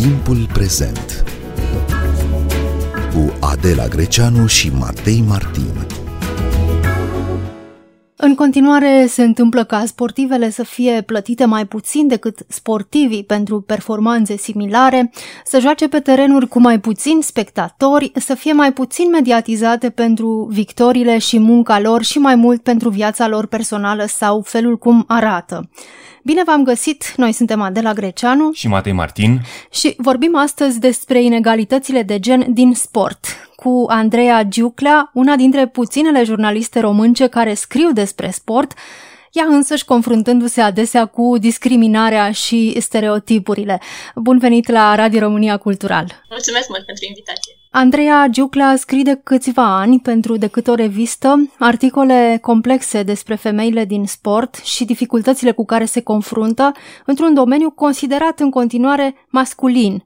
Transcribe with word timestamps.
Timpul 0.00 0.46
prezent 0.52 1.24
cu 3.14 3.32
Adela 3.40 3.86
Greceanu 3.86 4.46
și 4.46 4.70
Matei 4.78 5.24
Martin. 5.28 5.86
În 8.16 8.34
continuare 8.34 9.06
se 9.08 9.22
întâmplă 9.22 9.64
ca 9.64 9.84
sportivele 9.86 10.50
să 10.50 10.64
fie 10.64 11.02
plătite 11.02 11.44
mai 11.44 11.66
puțin 11.66 12.06
decât 12.06 12.38
sportivii 12.48 13.24
pentru 13.24 13.60
performanțe 13.60 14.36
similare, 14.36 15.10
să 15.44 15.58
joace 15.58 15.88
pe 15.88 16.00
terenuri 16.00 16.48
cu 16.48 16.60
mai 16.60 16.80
puțini 16.80 17.22
spectatori, 17.22 18.12
să 18.14 18.34
fie 18.34 18.52
mai 18.52 18.72
puțin 18.72 19.10
mediatizate 19.10 19.90
pentru 19.90 20.48
victoriile 20.50 21.18
și 21.18 21.38
munca 21.38 21.80
lor 21.80 22.02
și 22.02 22.18
mai 22.18 22.34
mult 22.34 22.62
pentru 22.62 22.88
viața 22.88 23.28
lor 23.28 23.46
personală 23.46 24.04
sau 24.06 24.40
felul 24.40 24.78
cum 24.78 25.04
arată. 25.06 25.68
Bine 26.22 26.42
v-am 26.44 26.64
găsit! 26.64 27.12
Noi 27.16 27.32
suntem 27.32 27.60
Adela 27.60 27.92
Greceanu 27.92 28.52
și 28.52 28.68
Matei 28.68 28.92
Martin 28.92 29.40
și 29.70 29.94
vorbim 29.96 30.36
astăzi 30.36 30.80
despre 30.80 31.22
inegalitățile 31.22 32.02
de 32.02 32.20
gen 32.20 32.46
din 32.52 32.74
sport 32.74 33.26
cu 33.56 33.84
Andreea 33.88 34.42
Giuclea, 34.42 35.10
una 35.14 35.36
dintre 35.36 35.66
puținele 35.66 36.24
jurnaliste 36.24 36.80
românce 36.80 37.26
care 37.26 37.54
scriu 37.54 37.92
despre 37.92 38.30
sport, 38.30 38.72
ea 39.32 39.44
însăși 39.44 39.84
confruntându-se 39.84 40.60
adesea 40.60 41.06
cu 41.06 41.38
discriminarea 41.38 42.30
și 42.30 42.80
stereotipurile. 42.80 43.80
Bun 44.14 44.38
venit 44.38 44.68
la 44.68 44.94
Radio 44.94 45.20
România 45.20 45.56
Cultural! 45.56 46.22
Mulțumesc 46.28 46.68
mult 46.68 46.84
pentru 46.84 47.04
invitație! 47.08 47.54
Andreea 47.72 48.26
Giuclea 48.30 48.76
scrie 48.76 49.02
de 49.02 49.20
câțiva 49.24 49.78
ani 49.78 50.00
pentru 50.00 50.36
Decât 50.36 50.66
o 50.66 50.74
revistă 50.74 51.52
articole 51.58 52.38
complexe 52.42 53.02
despre 53.02 53.34
femeile 53.34 53.84
din 53.84 54.06
sport 54.06 54.54
și 54.54 54.84
dificultățile 54.84 55.52
cu 55.52 55.64
care 55.64 55.84
se 55.84 56.00
confruntă 56.00 56.72
într-un 57.06 57.34
domeniu 57.34 57.70
considerat 57.70 58.40
în 58.40 58.50
continuare 58.50 59.14
masculin. 59.28 60.04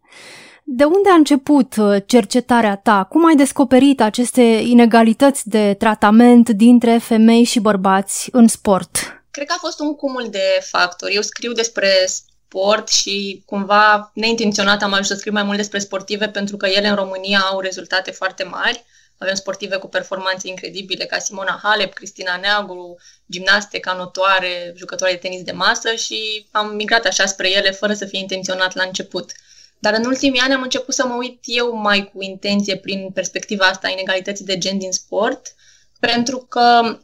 De 0.64 0.84
unde 0.84 1.08
a 1.10 1.14
început 1.14 1.76
uh, 1.76 1.96
cercetarea 2.06 2.76
ta? 2.76 3.06
Cum 3.10 3.26
ai 3.26 3.34
descoperit 3.34 4.00
aceste 4.00 4.42
inegalități 4.42 5.48
de 5.48 5.74
tratament 5.78 6.48
dintre 6.48 6.98
femei 6.98 7.42
și 7.42 7.60
bărbați 7.60 8.28
în 8.32 8.46
sport? 8.46 9.13
Cred 9.34 9.46
că 9.46 9.54
a 9.56 9.60
fost 9.60 9.80
un 9.80 9.94
cumul 9.94 10.28
de 10.30 10.58
factori. 10.60 11.14
Eu 11.14 11.22
scriu 11.22 11.52
despre 11.52 12.06
sport 12.06 12.88
și 12.88 13.42
cumva 13.46 14.10
neintenționat 14.14 14.82
am 14.82 14.92
ajuns 14.92 15.06
să 15.06 15.14
scriu 15.14 15.32
mai 15.32 15.42
mult 15.42 15.56
despre 15.56 15.78
sportive 15.78 16.28
pentru 16.28 16.56
că 16.56 16.66
ele 16.66 16.88
în 16.88 16.94
România 16.94 17.38
au 17.38 17.60
rezultate 17.60 18.10
foarte 18.10 18.44
mari. 18.44 18.84
Avem 19.18 19.34
sportive 19.34 19.76
cu 19.76 19.88
performanțe 19.88 20.48
incredibile 20.48 21.04
ca 21.04 21.18
Simona 21.18 21.60
Halep, 21.62 21.92
Cristina 21.92 22.36
Neagru, 22.36 22.96
gimnaste, 23.30 23.78
canotoare, 23.78 24.72
jucătoare 24.76 25.12
de 25.12 25.18
tenis 25.18 25.42
de 25.42 25.52
masă 25.52 25.94
și 25.94 26.46
am 26.50 26.74
migrat 26.74 27.04
așa 27.04 27.26
spre 27.26 27.50
ele 27.50 27.70
fără 27.70 27.94
să 27.94 28.04
fie 28.04 28.18
intenționat 28.18 28.74
la 28.74 28.82
început. 28.82 29.32
Dar 29.78 29.94
în 29.94 30.04
ultimii 30.04 30.40
ani 30.40 30.54
am 30.54 30.62
început 30.62 30.94
să 30.94 31.06
mă 31.06 31.14
uit 31.14 31.40
eu 31.44 31.76
mai 31.76 32.10
cu 32.12 32.22
intenție 32.22 32.76
prin 32.76 33.10
perspectiva 33.14 33.64
asta 33.64 33.86
a 33.86 33.90
inegalității 33.90 34.44
de 34.44 34.58
gen 34.58 34.78
din 34.78 34.92
sport, 34.92 35.54
pentru 36.00 36.38
că 36.38 36.98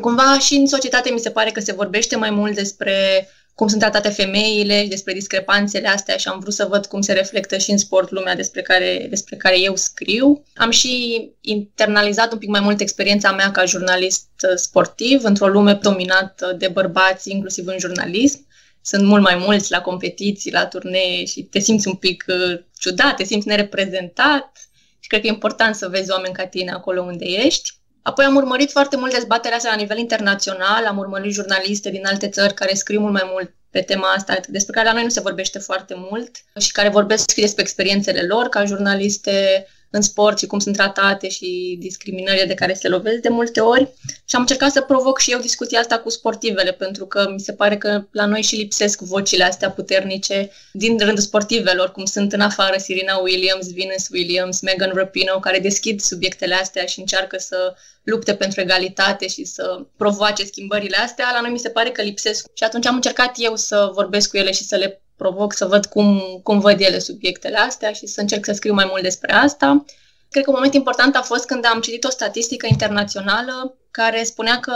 cumva 0.00 0.38
și 0.38 0.54
în 0.54 0.66
societate 0.66 1.10
mi 1.10 1.18
se 1.18 1.30
pare 1.30 1.50
că 1.50 1.60
se 1.60 1.72
vorbește 1.72 2.16
mai 2.16 2.30
mult 2.30 2.54
despre 2.54 3.28
cum 3.54 3.68
sunt 3.68 3.80
tratate 3.80 4.08
femeile 4.08 4.82
și 4.82 4.88
despre 4.88 5.12
discrepanțele 5.12 5.88
astea 5.88 6.16
și 6.16 6.28
am 6.28 6.38
vrut 6.38 6.54
să 6.54 6.66
văd 6.70 6.86
cum 6.86 7.00
se 7.00 7.12
reflectă 7.12 7.58
și 7.58 7.70
în 7.70 7.78
sport 7.78 8.10
lumea 8.10 8.34
despre 8.34 8.62
care, 8.62 9.06
despre 9.08 9.36
care 9.36 9.60
eu 9.60 9.76
scriu. 9.76 10.44
Am 10.54 10.70
și 10.70 11.22
internalizat 11.40 12.32
un 12.32 12.38
pic 12.38 12.48
mai 12.48 12.60
mult 12.60 12.80
experiența 12.80 13.32
mea 13.32 13.50
ca 13.50 13.64
jurnalist 13.64 14.28
sportiv 14.54 15.24
într-o 15.24 15.48
lume 15.48 15.78
dominată 15.82 16.54
de 16.58 16.68
bărbați, 16.68 17.30
inclusiv 17.30 17.66
în 17.66 17.78
jurnalism 17.78 18.46
sunt 18.84 19.06
mult 19.06 19.22
mai 19.22 19.36
mulți 19.36 19.70
la 19.70 19.80
competiții, 19.80 20.52
la 20.52 20.66
turnee 20.66 21.24
și 21.24 21.42
te 21.42 21.58
simți 21.58 21.88
un 21.88 21.94
pic 21.94 22.24
uh, 22.28 22.60
ciudat, 22.78 23.16
te 23.16 23.24
simți 23.24 23.48
nereprezentat 23.48 24.68
și 25.00 25.08
cred 25.08 25.20
că 25.20 25.26
e 25.26 25.30
important 25.30 25.74
să 25.74 25.88
vezi 25.88 26.10
oameni 26.10 26.34
ca 26.34 26.46
tine 26.46 26.70
acolo 26.70 27.02
unde 27.02 27.24
ești. 27.24 27.72
Apoi 28.06 28.24
am 28.24 28.34
urmărit 28.34 28.70
foarte 28.70 28.96
mult 28.96 29.12
dezbaterea 29.12 29.56
asta 29.56 29.70
la 29.70 29.76
nivel 29.76 29.98
internațional, 29.98 30.86
am 30.86 30.98
urmărit 30.98 31.32
jurnaliste 31.32 31.90
din 31.90 32.06
alte 32.06 32.28
țări 32.28 32.54
care 32.54 32.74
scriu 32.74 33.00
mult 33.00 33.12
mai 33.12 33.28
mult 33.32 33.54
pe 33.70 33.80
tema 33.80 34.12
asta, 34.12 34.40
despre 34.48 34.74
care 34.74 34.86
la 34.86 34.92
noi 34.92 35.02
nu 35.02 35.08
se 35.08 35.20
vorbește 35.20 35.58
foarte 35.58 35.94
mult 35.96 36.36
și 36.58 36.72
care 36.72 36.88
vorbesc 36.88 37.30
și 37.30 37.40
despre 37.40 37.62
experiențele 37.62 38.22
lor 38.22 38.48
ca 38.48 38.64
jurnaliste 38.64 39.66
în 39.94 40.02
sport 40.02 40.38
și 40.38 40.46
cum 40.46 40.58
sunt 40.58 40.76
tratate 40.76 41.28
și 41.28 41.76
discriminările 41.80 42.44
de 42.44 42.54
care 42.54 42.74
se 42.74 42.88
lovesc 42.88 43.20
de 43.20 43.28
multe 43.28 43.60
ori. 43.60 43.88
Și 44.24 44.34
am 44.34 44.40
încercat 44.40 44.72
să 44.72 44.80
provoc 44.80 45.18
și 45.18 45.30
eu 45.30 45.38
discuția 45.38 45.80
asta 45.80 45.98
cu 45.98 46.10
sportivele, 46.10 46.72
pentru 46.72 47.06
că 47.06 47.30
mi 47.32 47.40
se 47.40 47.52
pare 47.52 47.76
că 47.76 48.04
la 48.10 48.26
noi 48.26 48.42
și 48.42 48.56
lipsesc 48.56 49.00
vocile 49.00 49.44
astea 49.44 49.70
puternice 49.70 50.50
din 50.72 50.98
rândul 50.98 51.22
sportivelor, 51.22 51.92
cum 51.92 52.04
sunt 52.04 52.32
în 52.32 52.40
afară 52.40 52.76
Serena 52.78 53.16
Williams, 53.16 53.72
Venus 53.72 54.08
Williams, 54.12 54.60
Megan 54.60 54.92
Rapinoe, 54.94 55.40
care 55.40 55.58
deschid 55.58 56.00
subiectele 56.00 56.54
astea 56.54 56.84
și 56.84 57.00
încearcă 57.00 57.38
să 57.38 57.74
lupte 58.02 58.34
pentru 58.34 58.60
egalitate 58.60 59.28
și 59.28 59.44
să 59.44 59.86
provoace 59.96 60.44
schimbările 60.44 60.96
astea, 60.96 61.30
la 61.32 61.40
noi 61.40 61.50
mi 61.50 61.58
se 61.58 61.68
pare 61.68 61.90
că 61.90 62.02
lipsesc. 62.02 62.46
Și 62.54 62.64
atunci 62.64 62.86
am 62.86 62.94
încercat 62.94 63.34
eu 63.36 63.56
să 63.56 63.90
vorbesc 63.92 64.30
cu 64.30 64.36
ele 64.36 64.52
și 64.52 64.64
să 64.64 64.76
le 64.76 65.03
provoc 65.16 65.52
să 65.52 65.66
văd 65.66 65.86
cum, 65.86 66.40
cum 66.42 66.58
văd 66.58 66.80
ele 66.80 66.98
subiectele 66.98 67.56
astea 67.56 67.92
și 67.92 68.06
să 68.06 68.20
încerc 68.20 68.44
să 68.44 68.52
scriu 68.52 68.74
mai 68.74 68.86
mult 68.90 69.02
despre 69.02 69.32
asta. 69.32 69.84
Cred 70.30 70.44
că 70.44 70.50
un 70.50 70.56
moment 70.56 70.74
important 70.74 71.16
a 71.16 71.22
fost 71.22 71.46
când 71.46 71.66
am 71.66 71.80
citit 71.80 72.04
o 72.04 72.10
statistică 72.10 72.66
internațională 72.70 73.76
care 73.90 74.22
spunea 74.22 74.60
că 74.60 74.74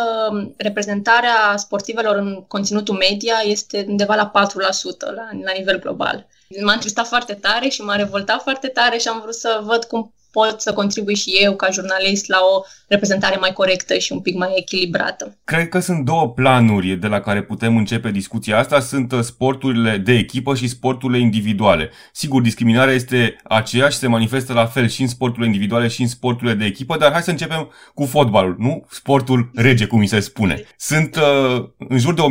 reprezentarea 0.56 1.56
sportivelor 1.56 2.16
în 2.16 2.44
conținutul 2.48 2.94
media 2.94 3.34
este 3.44 3.84
undeva 3.88 4.14
la 4.14 4.30
4% 4.30 5.14
la, 5.14 5.28
la 5.44 5.52
nivel 5.56 5.78
global. 5.78 6.26
M-a 6.62 6.72
întristat 6.72 7.06
foarte 7.06 7.34
tare 7.34 7.68
și 7.68 7.82
m-a 7.82 7.96
revoltat 7.96 8.42
foarte 8.42 8.68
tare 8.68 8.98
și 8.98 9.08
am 9.08 9.20
vrut 9.20 9.34
să 9.34 9.60
văd 9.62 9.84
cum 9.84 10.14
pot 10.38 10.60
să 10.60 10.72
contribui 10.72 11.14
și 11.14 11.30
eu 11.42 11.54
ca 11.56 11.70
jurnalist 11.70 12.28
la 12.28 12.38
o 12.54 12.62
reprezentare 12.88 13.36
mai 13.36 13.52
corectă 13.52 13.98
și 13.98 14.12
un 14.12 14.20
pic 14.20 14.36
mai 14.36 14.52
echilibrată. 14.56 15.38
Cred 15.44 15.68
că 15.68 15.78
sunt 15.80 16.04
două 16.04 16.28
planuri 16.28 16.96
de 16.96 17.06
la 17.06 17.20
care 17.20 17.42
putem 17.42 17.76
începe 17.76 18.10
discuția 18.10 18.58
asta. 18.58 18.80
Sunt 18.80 19.12
uh, 19.12 19.20
sporturile 19.20 19.96
de 19.96 20.12
echipă 20.12 20.54
și 20.54 20.68
sporturile 20.68 21.18
individuale. 21.18 21.90
Sigur, 22.12 22.42
discriminarea 22.42 22.94
este 22.94 23.36
aceeași, 23.44 23.96
se 23.96 24.06
manifestă 24.06 24.52
la 24.52 24.66
fel 24.66 24.88
și 24.88 25.02
în 25.02 25.08
sporturile 25.08 25.46
individuale 25.46 25.88
și 25.88 26.02
în 26.02 26.08
sporturile 26.08 26.54
de 26.54 26.64
echipă, 26.64 26.96
dar 26.98 27.12
hai 27.12 27.22
să 27.22 27.30
începem 27.30 27.70
cu 27.94 28.04
fotbalul, 28.04 28.56
nu? 28.58 28.86
Sportul 28.90 29.50
rege, 29.54 29.86
cum 29.86 29.98
mi 29.98 30.06
se 30.06 30.20
spune. 30.20 30.64
Sunt 30.76 31.16
uh, 31.16 31.64
în 31.88 31.98
jur 31.98 32.14
de 32.14 32.22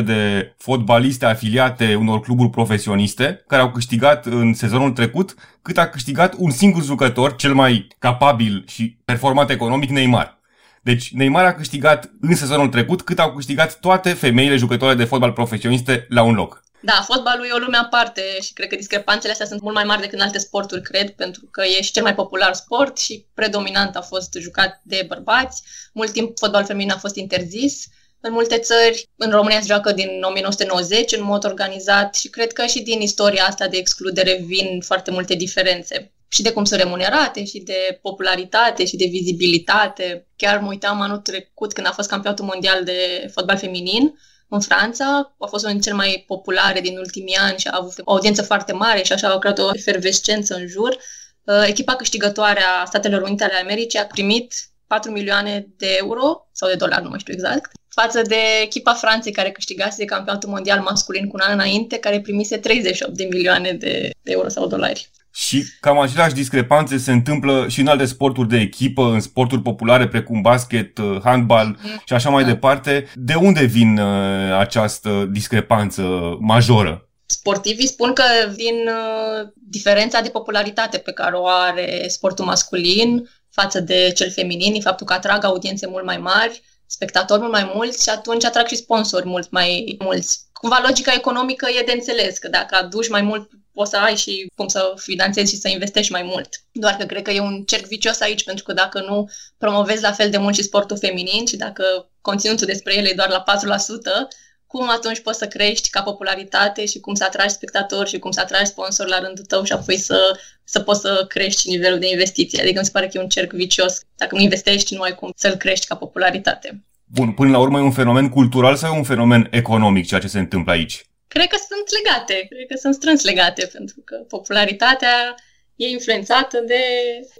1600-1700 0.00 0.04
de 0.04 0.54
fotbaliste 0.58 1.26
afiliate 1.26 1.94
unor 1.94 2.20
cluburi 2.20 2.50
profesioniste 2.50 3.44
care 3.46 3.62
au 3.62 3.70
câștigat 3.70 4.26
în 4.26 4.54
sezonul 4.54 4.90
trecut 4.90 5.34
cât 5.68 5.78
a 5.78 5.88
câștigat 5.88 6.34
un 6.36 6.50
singur 6.50 6.82
jucător, 6.82 7.36
cel 7.36 7.54
mai 7.54 7.88
capabil 7.98 8.64
și 8.68 8.96
performant 9.04 9.50
economic, 9.50 9.90
Neymar. 9.90 10.40
Deci 10.82 11.12
Neymar 11.12 11.44
a 11.44 11.54
câștigat 11.54 12.10
în 12.20 12.34
sezonul 12.34 12.68
trecut 12.68 13.02
cât 13.02 13.18
au 13.18 13.32
câștigat 13.32 13.80
toate 13.80 14.12
femeile 14.12 14.56
jucătoare 14.56 14.94
de 14.94 15.04
fotbal 15.04 15.32
profesioniste 15.32 16.06
la 16.08 16.22
un 16.22 16.34
loc. 16.34 16.62
Da, 16.80 17.04
fotbalul 17.06 17.46
e 17.46 17.52
o 17.52 17.58
lume 17.58 17.76
aparte 17.76 18.22
și 18.42 18.52
cred 18.52 18.68
că 18.68 18.76
discrepanțele 18.76 19.32
astea 19.32 19.46
sunt 19.46 19.60
mult 19.60 19.74
mai 19.74 19.84
mari 19.84 20.00
decât 20.00 20.18
în 20.18 20.24
alte 20.24 20.38
sporturi, 20.38 20.82
cred, 20.82 21.10
pentru 21.10 21.48
că 21.50 21.62
e 21.64 21.82
și 21.82 21.92
cel 21.92 22.02
mai 22.02 22.14
popular 22.14 22.54
sport 22.54 22.98
și 22.98 23.26
predominant 23.34 23.96
a 23.96 24.00
fost 24.00 24.36
jucat 24.40 24.80
de 24.82 25.04
bărbați. 25.08 25.62
Mult 25.92 26.12
timp 26.12 26.38
fotbal 26.38 26.64
feminin 26.64 26.92
a 26.92 26.98
fost 26.98 27.16
interzis 27.16 27.86
în 28.20 28.32
multe 28.32 28.58
țări. 28.58 29.08
În 29.16 29.30
România 29.30 29.60
se 29.60 29.66
joacă 29.66 29.92
din 29.92 30.22
1990 30.22 31.12
în 31.12 31.24
mod 31.24 31.44
organizat 31.44 32.14
și 32.14 32.28
cred 32.28 32.52
că 32.52 32.66
și 32.66 32.82
din 32.82 33.00
istoria 33.00 33.44
asta 33.44 33.68
de 33.68 33.76
excludere 33.76 34.42
vin 34.46 34.80
foarte 34.80 35.10
multe 35.10 35.34
diferențe. 35.34 36.12
Și 36.28 36.42
de 36.42 36.52
cum 36.52 36.64
sunt 36.64 36.80
remunerate, 36.80 37.44
și 37.44 37.58
de 37.58 37.98
popularitate, 38.02 38.84
și 38.84 38.96
de 38.96 39.06
vizibilitate. 39.06 40.26
Chiar 40.36 40.58
mă 40.58 40.68
uitam 40.68 41.00
anul 41.00 41.18
trecut 41.18 41.72
când 41.72 41.86
a 41.86 41.92
fost 41.92 42.08
campionatul 42.08 42.44
mondial 42.44 42.84
de 42.84 43.30
fotbal 43.32 43.56
feminin 43.56 44.18
în 44.48 44.60
Franța. 44.60 45.34
A 45.38 45.46
fost 45.46 45.64
unul 45.64 45.78
dintre 45.78 45.90
cele 45.90 46.02
mai 46.02 46.24
populare 46.26 46.80
din 46.80 46.98
ultimii 46.98 47.36
ani 47.36 47.58
și 47.58 47.68
a 47.68 47.76
avut 47.80 47.92
o 48.04 48.12
audiență 48.12 48.42
foarte 48.42 48.72
mare 48.72 49.02
și 49.02 49.12
așa 49.12 49.28
a 49.28 49.38
creat 49.38 49.58
o 49.58 49.70
efervescență 49.74 50.54
în 50.54 50.66
jur. 50.66 50.96
Uh, 51.44 51.64
echipa 51.66 51.96
câștigătoare 51.96 52.60
a 52.60 52.84
Statelor 52.84 53.22
Unite 53.22 53.44
ale 53.44 53.54
Americii 53.54 53.98
a 53.98 54.06
primit 54.06 54.54
4 54.86 55.10
milioane 55.10 55.68
de 55.76 55.96
euro 55.98 56.48
sau 56.52 56.68
de 56.68 56.74
dolari, 56.74 57.02
nu 57.02 57.08
mai 57.08 57.18
știu 57.18 57.32
exact, 57.32 57.70
față 57.88 58.22
de 58.22 58.36
echipa 58.62 58.92
Franței 58.92 59.32
care 59.32 59.50
câștigase 59.50 60.04
campionatul 60.04 60.48
mondial 60.48 60.80
masculin 60.80 61.26
cu 61.26 61.34
un 61.34 61.40
an 61.44 61.52
înainte, 61.52 61.98
care 61.98 62.20
primise 62.20 62.56
38 62.56 63.12
de 63.14 63.28
milioane 63.30 63.72
de 63.72 64.10
euro 64.22 64.48
sau 64.48 64.66
dolari. 64.66 65.10
Și 65.34 65.64
cam 65.80 65.98
aceleași 65.98 66.34
discrepanțe 66.34 66.98
se 66.98 67.12
întâmplă 67.12 67.66
și 67.68 67.80
în 67.80 67.86
alte 67.86 68.04
sporturi 68.04 68.48
de 68.48 68.56
echipă, 68.56 69.02
în 69.02 69.20
sporturi 69.20 69.62
populare 69.62 70.08
precum 70.08 70.40
basket, 70.40 70.98
uh, 70.98 71.18
handbal 71.24 71.66
mm. 71.66 72.02
și 72.04 72.12
așa 72.12 72.30
mai 72.30 72.42
da. 72.42 72.48
departe. 72.48 73.08
De 73.14 73.34
unde 73.34 73.64
vin 73.64 73.98
uh, 73.98 74.58
această 74.58 75.28
discrepanță 75.30 76.02
majoră? 76.40 77.08
Sportivii 77.26 77.86
spun 77.86 78.12
că 78.12 78.24
din 78.56 78.74
uh, 78.86 79.48
diferența 79.54 80.20
de 80.20 80.28
popularitate 80.28 80.98
pe 80.98 81.12
care 81.12 81.34
o 81.36 81.46
are 81.46 82.04
sportul 82.08 82.44
masculin 82.44 83.28
față 83.50 83.80
de 83.80 84.12
cel 84.14 84.30
feminin, 84.30 84.80
faptul 84.80 85.06
că 85.06 85.12
atrag 85.12 85.44
audiențe 85.44 85.86
mult 85.86 86.04
mai 86.04 86.16
mari, 86.16 86.62
spectatori 86.88 87.40
mult 87.40 87.52
mai 87.52 87.70
mulți 87.74 88.02
și 88.02 88.08
atunci 88.08 88.44
atrag 88.44 88.66
și 88.66 88.76
sponsori 88.76 89.26
mult 89.26 89.50
mai 89.50 89.96
mulți. 89.98 90.46
cumva 90.52 90.80
logica 90.86 91.12
economică 91.12 91.68
e 91.68 91.82
de 91.82 91.92
înțeles, 91.92 92.38
că 92.38 92.48
dacă 92.48 92.74
aduci 92.74 93.08
mai 93.08 93.22
mult 93.22 93.50
poți 93.72 93.90
să 93.90 93.96
ai 93.96 94.16
și 94.16 94.50
cum 94.54 94.68
să 94.68 94.92
finanțezi 94.96 95.52
și 95.52 95.60
să 95.60 95.68
investești 95.68 96.12
mai 96.12 96.22
mult. 96.22 96.48
Doar 96.72 96.94
că 96.94 97.04
cred 97.04 97.22
că 97.22 97.30
e 97.30 97.40
un 97.40 97.64
cerc 97.64 97.86
vicios 97.86 98.20
aici, 98.20 98.44
pentru 98.44 98.64
că 98.64 98.72
dacă 98.72 99.00
nu 99.00 99.30
promovezi 99.58 100.02
la 100.02 100.12
fel 100.12 100.30
de 100.30 100.38
mult 100.38 100.54
și 100.54 100.62
sportul 100.62 100.98
feminin 100.98 101.46
și 101.46 101.56
dacă 101.56 102.10
conținutul 102.20 102.66
despre 102.66 102.96
ele 102.96 103.08
e 103.08 103.14
doar 103.14 103.28
la 103.28 103.44
4%, 103.44 104.28
cum 104.68 104.88
atunci 104.88 105.20
poți 105.20 105.38
să 105.38 105.46
crești 105.46 105.90
ca 105.90 106.02
popularitate 106.02 106.86
și 106.86 107.00
cum 107.00 107.14
să 107.14 107.24
atragi 107.24 107.54
spectatori 107.54 108.08
și 108.08 108.18
cum 108.18 108.30
să 108.30 108.40
atragi 108.40 108.70
sponsori 108.70 109.10
la 109.10 109.18
rândul 109.18 109.44
tău 109.44 109.64
și 109.64 109.72
apoi 109.72 109.96
să, 109.96 110.38
să 110.64 110.80
poți 110.80 111.00
să 111.00 111.24
crești 111.28 111.70
nivelul 111.70 111.98
de 111.98 112.08
investiție. 112.08 112.62
Adică 112.62 112.78
mi 112.78 112.84
se 112.84 112.90
pare 112.90 113.06
că 113.06 113.18
e 113.18 113.20
un 113.20 113.28
cerc 113.28 113.52
vicios. 113.52 114.00
Dacă 114.16 114.34
nu 114.34 114.40
investești, 114.40 114.94
nu 114.94 115.00
ai 115.00 115.14
cum 115.14 115.32
să-l 115.36 115.54
crești 115.54 115.86
ca 115.86 115.94
popularitate. 115.94 116.82
Bun, 117.04 117.32
până 117.32 117.50
la 117.50 117.58
urmă 117.58 117.78
e 117.78 117.82
un 117.82 117.92
fenomen 117.92 118.28
cultural 118.28 118.76
sau 118.76 118.94
e 118.94 118.96
un 118.96 119.04
fenomen 119.04 119.48
economic 119.50 120.06
ceea 120.06 120.20
ce 120.20 120.28
se 120.28 120.38
întâmplă 120.38 120.72
aici? 120.72 121.06
Cred 121.28 121.46
că 121.46 121.56
sunt 121.68 122.02
legate, 122.02 122.46
cred 122.50 122.66
că 122.68 122.76
sunt 122.80 122.94
strâns 122.94 123.24
legate, 123.24 123.70
pentru 123.72 124.02
că 124.04 124.16
popularitatea 124.16 125.34
e 125.78 125.88
influențată 125.88 126.60
de 126.66 126.80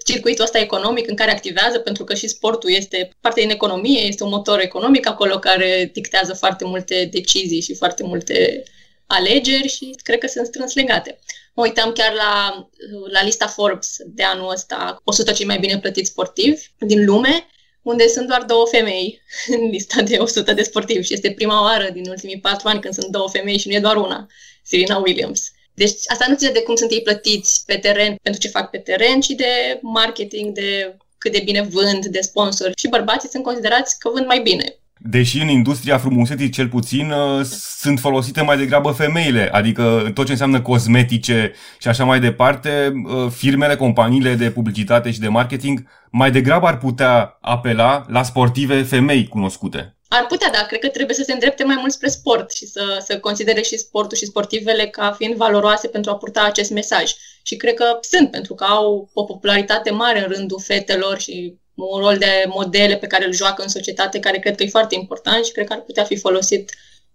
circuitul 0.05 0.44
ăsta 0.44 0.58
economic 0.58 1.08
în 1.08 1.17
care 1.17 1.31
activează, 1.31 1.79
pentru 1.79 2.05
că 2.05 2.14
și 2.14 2.29
sportul 2.29 2.70
este 2.70 3.11
parte 3.20 3.40
din 3.40 3.50
economie, 3.50 4.00
este 4.00 4.23
un 4.23 4.29
motor 4.29 4.61
economic 4.61 5.06
acolo 5.08 5.38
care 5.38 5.90
dictează 5.93 6.35
foarte 6.35 6.64
multe 6.64 7.08
decizii 7.12 7.61
și 7.61 7.75
foarte 7.75 8.02
multe 8.02 8.62
alegeri 9.06 9.69
și 9.69 9.94
cred 10.02 10.19
că 10.19 10.26
sunt 10.26 10.46
strâns 10.46 10.75
legate. 10.75 11.19
Mă 11.55 11.62
uitam 11.62 11.93
chiar 11.93 12.12
la, 12.12 12.69
la 13.12 13.23
lista 13.23 13.46
Forbes 13.46 13.96
de 14.06 14.23
anul 14.23 14.50
ăsta, 14.50 15.00
100 15.05 15.32
cei 15.32 15.46
mai 15.46 15.58
bine 15.58 15.79
plătiți 15.79 16.11
sportivi 16.11 16.62
din 16.79 17.05
lume 17.05 17.46
unde 17.82 18.08
sunt 18.08 18.26
doar 18.26 18.43
două 18.43 18.67
femei 18.67 19.23
în 19.61 19.69
lista 19.69 20.02
de 20.02 20.17
100 20.17 20.52
de 20.52 20.62
sportivi 20.62 21.06
și 21.06 21.12
este 21.12 21.32
prima 21.32 21.62
oară 21.62 21.90
din 21.90 22.08
ultimii 22.08 22.40
patru 22.40 22.69
ani 22.69 22.81
când 22.81 22.94
sunt 22.94 23.06
două 23.06 23.29
femei 23.29 23.58
și 23.58 23.69
nu 23.69 23.75
e 23.75 23.81
doar 23.81 23.96
una, 23.96 24.26
Serena 24.62 24.96
Williams. 24.96 25.52
Deci 25.82 25.98
asta 26.06 26.26
nu 26.28 26.34
ține 26.34 26.50
de 26.50 26.62
cum 26.62 26.75
sunt 26.75 26.90
ei 26.90 27.02
plătiți 27.02 27.62
pe 27.66 27.76
teren, 27.76 28.16
pentru 28.22 28.40
ce 28.40 28.48
fac 28.48 28.70
pe 28.70 28.78
teren, 28.78 29.20
ci 29.20 29.28
de 29.44 29.78
marketing, 29.82 30.54
de 30.54 30.96
cât 31.19 31.32
de 31.32 31.42
bine 31.44 31.62
vând, 31.62 32.06
de 32.06 32.20
sponsori. 32.20 32.72
Și 32.76 32.88
bărbații 32.88 33.28
sunt 33.28 33.42
considerați 33.42 33.98
că 33.98 34.10
vând 34.14 34.26
mai 34.26 34.40
bine. 34.40 34.64
Deși 35.00 35.40
în 35.40 35.48
industria 35.48 35.98
frumuseții, 35.98 36.48
cel 36.48 36.69
puțin, 36.69 37.10
uh, 37.10 37.44
sunt 37.78 37.98
folosite 37.98 38.42
mai 38.42 38.56
degrabă 38.56 38.90
femeile, 38.90 39.48
adică 39.52 40.10
tot 40.14 40.25
ce 40.25 40.32
înseamnă 40.32 40.60
cosmetice 40.60 41.52
și 41.78 41.88
așa 41.88 42.04
mai 42.04 42.20
departe, 42.20 42.92
uh, 43.04 43.30
firmele, 43.30 43.76
companiile 43.76 44.34
de 44.34 44.50
publicitate 44.50 45.10
și 45.10 45.20
de 45.20 45.28
marketing 45.28 45.88
mai 46.10 46.30
degrabă 46.30 46.66
ar 46.66 46.78
putea 46.78 47.38
apela 47.40 48.04
la 48.08 48.22
sportive 48.22 48.82
femei 48.82 49.28
cunoscute. 49.28 49.98
Ar 50.08 50.26
putea, 50.26 50.50
dar 50.50 50.66
cred 50.66 50.81
că 50.81 50.88
trebuie 50.88 51.16
să 51.16 51.22
se 51.22 51.32
îndrepte 51.32 51.64
mai 51.64 51.76
mult 51.78 51.93
spre 51.93 52.08
sport 52.08 52.50
și 52.50 52.66
să, 52.66 53.02
să 53.06 53.19
considere 53.19 53.62
și 53.62 53.78
sportul 53.78 54.16
și 54.16 54.26
sportivele 54.26 54.88
ca 54.88 55.12
fiind 55.12 55.34
valoroase 55.34 55.88
pentru 55.88 56.10
a 56.10 56.16
purta 56.16 56.43
acest 56.43 56.70
mesaj. 56.70 57.12
Și 57.43 57.56
cred 57.56 57.75
că 57.75 57.99
sunt, 58.00 58.31
pentru 58.31 58.55
că 58.55 58.64
au 58.64 59.08
o 59.12 59.25
popularitate 59.25 59.90
mare 59.90 60.22
în 60.22 60.32
rândul 60.32 60.60
fetelor 60.60 61.19
și 61.19 61.58
un 61.75 62.00
rol 62.00 62.16
de 62.19 62.44
modele 62.49 62.96
pe 62.96 63.06
care 63.06 63.25
îl 63.25 63.32
joacă 63.32 63.62
în 63.62 63.69
societate, 63.69 64.19
care 64.19 64.38
cred 64.38 64.55
că 64.55 64.62
e 64.62 64.69
foarte 64.69 64.94
important 64.94 65.44
și 65.44 65.52
cred 65.52 65.66
că 65.66 65.72
ar 65.72 65.81
putea 65.81 66.05
fi 66.05 66.16
folosit 66.16 66.70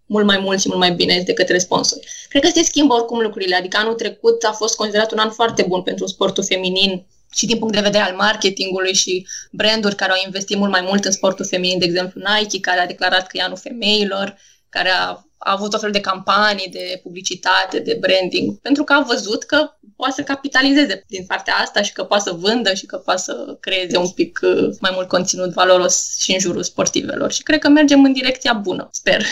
mult 0.06 0.26
mai 0.26 0.38
mult 0.38 0.60
și 0.60 0.68
mult 0.68 0.80
mai 0.80 0.92
bine 0.92 1.22
de 1.26 1.34
către 1.34 1.58
sponsori. 1.58 2.08
Cred 2.30 2.42
că 2.42 2.50
se 2.54 2.64
schimbă 2.64 2.94
oricum 2.94 3.20
lucrurile, 3.20 3.56
adică 3.56 3.78
anul 3.78 3.94
trecut 3.94 4.44
a 4.44 4.52
fost 4.52 4.76
considerat 4.76 5.12
un 5.12 5.18
an 5.18 5.30
foarte 5.30 5.66
bun 5.68 5.82
pentru 5.82 6.06
sportul 6.06 6.44
feminin 6.44 7.06
și 7.34 7.46
din 7.46 7.58
punct 7.58 7.74
de 7.74 7.82
vedere 7.82 8.04
al 8.04 8.16
marketingului 8.16 8.94
și 8.94 9.28
branduri 9.52 9.96
care 9.96 10.12
au 10.12 10.22
investit 10.26 10.58
mult 10.58 10.72
mai 10.72 10.82
mult 10.82 11.06
în 11.06 11.12
sportul 11.12 11.46
feminin, 11.46 11.80
de 11.80 11.86
exemplu 11.86 12.22
Nike, 12.36 12.60
care 12.60 12.80
a 12.80 12.86
declarat 12.88 13.28
că 13.28 13.38
e 13.38 13.42
anul 13.42 13.58
femeilor, 13.58 14.38
care 14.70 14.90
a 14.90 15.24
a 15.44 15.52
avut 15.52 15.74
o 15.74 15.78
fel 15.78 15.92
de 15.92 16.00
campanii 16.00 16.70
de 16.70 17.00
publicitate, 17.04 17.80
de 17.80 17.98
branding, 18.00 18.60
pentru 18.60 18.84
că 18.84 18.94
a 18.94 19.02
văzut 19.02 19.44
că 19.44 19.78
poate 20.04 20.22
să 20.22 20.34
capitalizeze 20.34 21.04
din 21.08 21.26
partea 21.28 21.54
asta 21.64 21.82
și 21.82 21.94
că 21.94 22.04
poate 22.04 22.24
să 22.24 22.36
vândă 22.40 22.74
și 22.74 22.86
că 22.86 22.98
poate 22.98 23.22
să 23.22 23.58
creeze 23.60 23.98
un 23.98 24.10
pic 24.10 24.40
uh, 24.42 24.70
mai 24.80 24.92
mult 24.94 25.08
conținut 25.08 25.54
valoros 25.54 26.18
și 26.20 26.32
în 26.32 26.40
jurul 26.40 26.64
sportivelor. 26.64 27.32
Și 27.32 27.44
cred 27.44 27.60
că 27.60 27.70
mergem 27.70 28.04
în 28.04 28.14
direcția 28.14 28.54
bună, 28.54 28.90
sper. 28.92 29.24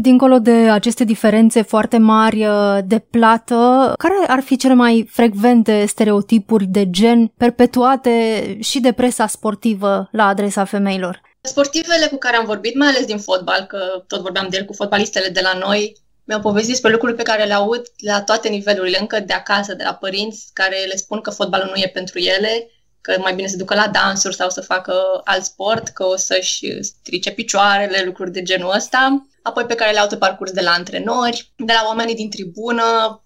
Dincolo 0.00 0.38
de 0.38 0.50
aceste 0.50 1.04
diferențe 1.04 1.62
foarte 1.62 1.98
mari 1.98 2.46
uh, 2.46 2.78
de 2.84 2.98
plată, 2.98 3.54
care 3.98 4.14
ar 4.26 4.40
fi 4.40 4.56
cele 4.56 4.74
mai 4.74 5.08
frecvente 5.10 5.84
stereotipuri 5.86 6.66
de 6.66 6.90
gen 6.90 7.26
perpetuate 7.26 8.12
și 8.60 8.80
de 8.80 8.92
presa 8.92 9.26
sportivă 9.26 10.08
la 10.12 10.26
adresa 10.26 10.64
femeilor? 10.64 11.20
Sportivele 11.40 12.06
cu 12.06 12.16
care 12.16 12.36
am 12.36 12.44
vorbit, 12.44 12.74
mai 12.74 12.88
ales 12.88 13.04
din 13.04 13.18
fotbal, 13.18 13.64
că 13.68 13.78
tot 14.06 14.20
vorbeam 14.20 14.46
de 14.50 14.56
el 14.56 14.64
cu 14.64 14.72
fotbalistele 14.72 15.28
de 15.28 15.40
la 15.42 15.58
noi, 15.66 15.96
mi-au 16.24 16.40
povestit 16.40 16.70
despre 16.70 16.90
lucruri 16.90 17.14
pe 17.14 17.22
care 17.22 17.44
le 17.44 17.52
aud 17.52 17.82
la 17.96 18.22
toate 18.22 18.48
nivelurile, 18.48 18.98
încă 19.00 19.20
de 19.20 19.32
acasă, 19.32 19.74
de 19.74 19.82
la 19.82 19.94
părinți 19.94 20.50
care 20.52 20.84
le 20.84 20.96
spun 20.96 21.20
că 21.20 21.30
fotbalul 21.30 21.68
nu 21.74 21.80
e 21.80 21.90
pentru 21.94 22.18
ele, 22.18 22.70
că 23.04 23.16
mai 23.18 23.34
bine 23.34 23.48
se 23.48 23.56
ducă 23.56 23.74
la 23.74 23.88
dansuri 23.88 24.34
sau 24.34 24.50
să 24.50 24.60
facă 24.60 25.20
alt 25.24 25.44
sport, 25.44 25.88
că 25.88 26.04
o 26.04 26.16
să-și 26.16 26.82
strice 26.82 27.30
picioarele, 27.30 28.02
lucruri 28.04 28.32
de 28.32 28.42
genul 28.42 28.74
ăsta 28.74 29.26
apoi 29.46 29.64
pe 29.64 29.74
care 29.74 29.92
le-au 29.92 30.06
pe 30.06 30.16
parcurs 30.16 30.50
de 30.50 30.60
la 30.60 30.70
antrenori, 30.70 31.52
de 31.56 31.72
la 31.72 31.84
oamenii 31.86 32.14
din 32.14 32.30
tribună, 32.30 32.82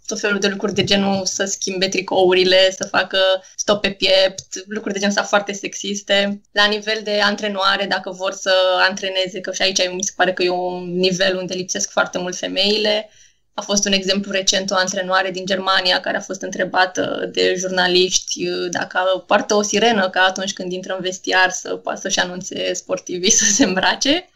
tot 0.07 0.21
felul 0.21 0.39
de 0.39 0.49
lucruri 0.49 0.75
de 0.75 0.85
genul 0.85 1.27
să 1.27 1.45
schimbe 1.45 1.89
tricourile, 1.89 2.71
să 2.71 2.85
facă 2.85 3.19
stop 3.57 3.81
pe 3.81 3.91
piept, 3.91 4.65
lucruri 4.67 4.95
de 4.95 5.01
genul 5.01 5.15
ăsta 5.17 5.29
foarte 5.29 5.53
sexiste. 5.53 6.41
La 6.53 6.65
nivel 6.65 7.01
de 7.05 7.21
antrenoare, 7.21 7.87
dacă 7.87 8.11
vor 8.11 8.33
să 8.33 8.53
antreneze, 8.89 9.41
că 9.41 9.53
și 9.53 9.63
aici 9.63 9.91
mi 9.91 10.03
se 10.03 10.13
pare 10.17 10.33
că 10.33 10.43
e 10.43 10.49
un 10.51 10.97
nivel 10.97 11.37
unde 11.37 11.55
lipsesc 11.55 11.91
foarte 11.91 12.19
mult 12.19 12.37
femeile, 12.37 13.11
a 13.59 13.61
fost 13.61 13.85
un 13.87 13.93
exemplu 13.93 14.33
recent 14.33 14.71
o 14.71 14.75
antrenoare 14.75 15.31
din 15.31 15.47
Germania 15.47 16.01
care 16.01 16.17
a 16.17 16.21
fost 16.21 16.43
întrebată 16.43 17.31
de 17.33 17.55
jurnaliști 17.57 18.45
dacă 18.71 19.25
poartă 19.27 19.55
o 19.55 19.63
sirenă 19.63 20.09
ca 20.11 20.21
atunci 20.21 20.53
când 20.53 20.73
intră 20.73 20.95
în 20.95 21.01
vestiar 21.01 21.51
să 21.51 21.75
poată 21.75 22.01
să-și 22.01 22.19
anunțe 22.19 22.73
sportivii 22.73 23.31
să 23.41 23.45
se 23.45 23.65
îmbrace. 23.65 24.29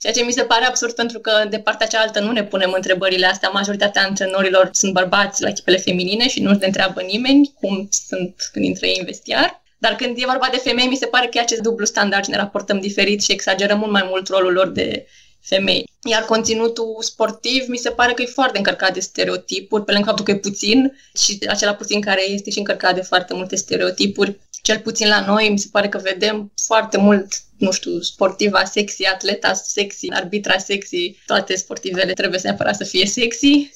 Ceea 0.00 0.12
ce 0.12 0.22
mi 0.24 0.32
se 0.32 0.42
pare 0.42 0.64
absurd 0.64 0.94
pentru 0.94 1.18
că 1.18 1.46
de 1.50 1.58
partea 1.58 1.86
cealaltă 1.86 2.20
nu 2.20 2.32
ne 2.32 2.44
punem 2.44 2.72
întrebările 2.74 3.26
astea. 3.26 3.48
Majoritatea 3.48 4.02
antrenorilor 4.02 4.68
sunt 4.72 4.92
bărbați 4.92 5.42
la 5.42 5.48
echipele 5.48 5.76
feminine 5.76 6.28
și 6.28 6.40
nu 6.40 6.50
ne 6.50 6.66
întreabă 6.66 7.00
nimeni 7.00 7.52
cum 7.60 7.88
sunt 8.08 8.34
când 8.52 8.64
intră 8.64 8.86
ei 8.86 8.96
în 8.98 9.04
vestiar. 9.04 9.62
Dar 9.78 9.96
când 9.96 10.16
e 10.18 10.26
vorba 10.26 10.48
de 10.50 10.56
femei, 10.56 10.86
mi 10.86 10.96
se 10.96 11.06
pare 11.06 11.26
că 11.26 11.38
e 11.38 11.40
acest 11.40 11.60
dublu 11.60 11.84
standard 11.84 12.24
și 12.24 12.30
ne 12.30 12.36
raportăm 12.36 12.80
diferit 12.80 13.22
și 13.22 13.32
exagerăm 13.32 13.78
mult 13.78 13.90
mai 13.90 14.06
mult 14.08 14.28
rolul 14.28 14.52
lor 14.52 14.68
de 14.68 15.06
femei. 15.48 15.88
Iar 16.08 16.22
conținutul 16.22 16.96
sportiv 17.00 17.64
mi 17.68 17.76
se 17.76 17.90
pare 17.90 18.12
că 18.12 18.22
e 18.22 18.26
foarte 18.26 18.58
încărcat 18.58 18.92
de 18.92 19.00
stereotipuri, 19.00 19.84
pe 19.84 19.92
lângă 19.92 20.06
faptul 20.06 20.24
că 20.24 20.30
e 20.30 20.36
puțin 20.36 20.98
și 21.18 21.38
acela 21.48 21.74
puțin 21.74 22.00
care 22.00 22.30
este 22.30 22.50
și 22.50 22.58
încărcat 22.58 22.94
de 22.94 23.00
foarte 23.00 23.34
multe 23.34 23.56
stereotipuri. 23.56 24.38
Cel 24.62 24.78
puțin 24.78 25.08
la 25.08 25.24
noi 25.26 25.48
mi 25.48 25.58
se 25.58 25.68
pare 25.72 25.88
că 25.88 25.98
vedem 25.98 26.52
foarte 26.66 26.96
mult 26.96 27.26
nu 27.58 27.72
știu, 27.72 28.00
sportiva 28.00 28.64
sexy, 28.64 29.04
atleta 29.04 29.52
sexy, 29.52 30.10
arbitra 30.10 30.58
sexy, 30.58 31.16
toate 31.26 31.56
sportivele 31.56 32.12
trebuie 32.12 32.40
să 32.40 32.46
neapărat 32.46 32.76
să 32.76 32.84
fie 32.84 33.06
sexy. 33.06 33.70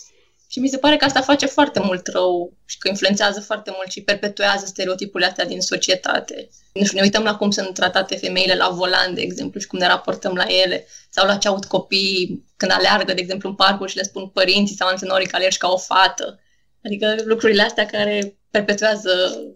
Și 0.52 0.58
mi 0.58 0.68
se 0.68 0.78
pare 0.78 0.96
că 0.96 1.04
asta 1.04 1.20
face 1.20 1.46
foarte 1.46 1.80
mult 1.80 2.06
rău 2.06 2.52
și 2.66 2.78
că 2.78 2.88
influențează 2.88 3.40
foarte 3.40 3.70
mult 3.74 3.90
și 3.90 4.02
perpetuează 4.02 4.66
stereotipurile 4.66 5.28
astea 5.28 5.44
din 5.44 5.60
societate. 5.60 6.48
Nu 6.72 6.84
știu, 6.84 6.96
ne 6.96 7.04
uităm 7.04 7.22
la 7.22 7.36
cum 7.36 7.50
sunt 7.50 7.74
tratate 7.74 8.16
femeile 8.16 8.54
la 8.54 8.68
volan, 8.68 9.14
de 9.14 9.20
exemplu, 9.20 9.60
și 9.60 9.66
cum 9.66 9.78
ne 9.78 9.86
raportăm 9.86 10.34
la 10.34 10.44
ele, 10.62 10.86
sau 11.10 11.26
la 11.26 11.36
ce 11.36 11.48
aud 11.48 11.64
copiii 11.64 12.44
când 12.56 12.72
aleargă, 12.72 13.12
de 13.12 13.20
exemplu, 13.20 13.48
în 13.48 13.54
parcuri 13.54 13.90
și 13.90 13.96
le 13.96 14.02
spun 14.02 14.26
părinții 14.28 14.76
sau 14.76 14.88
antrenorii 14.88 15.26
că 15.26 15.36
alergi 15.36 15.58
ca 15.58 15.68
o 15.68 15.76
fată. 15.76 16.40
Adică 16.84 17.14
lucrurile 17.24 17.62
astea 17.62 17.86
care 17.86 18.34
perpetuează 18.50 19.10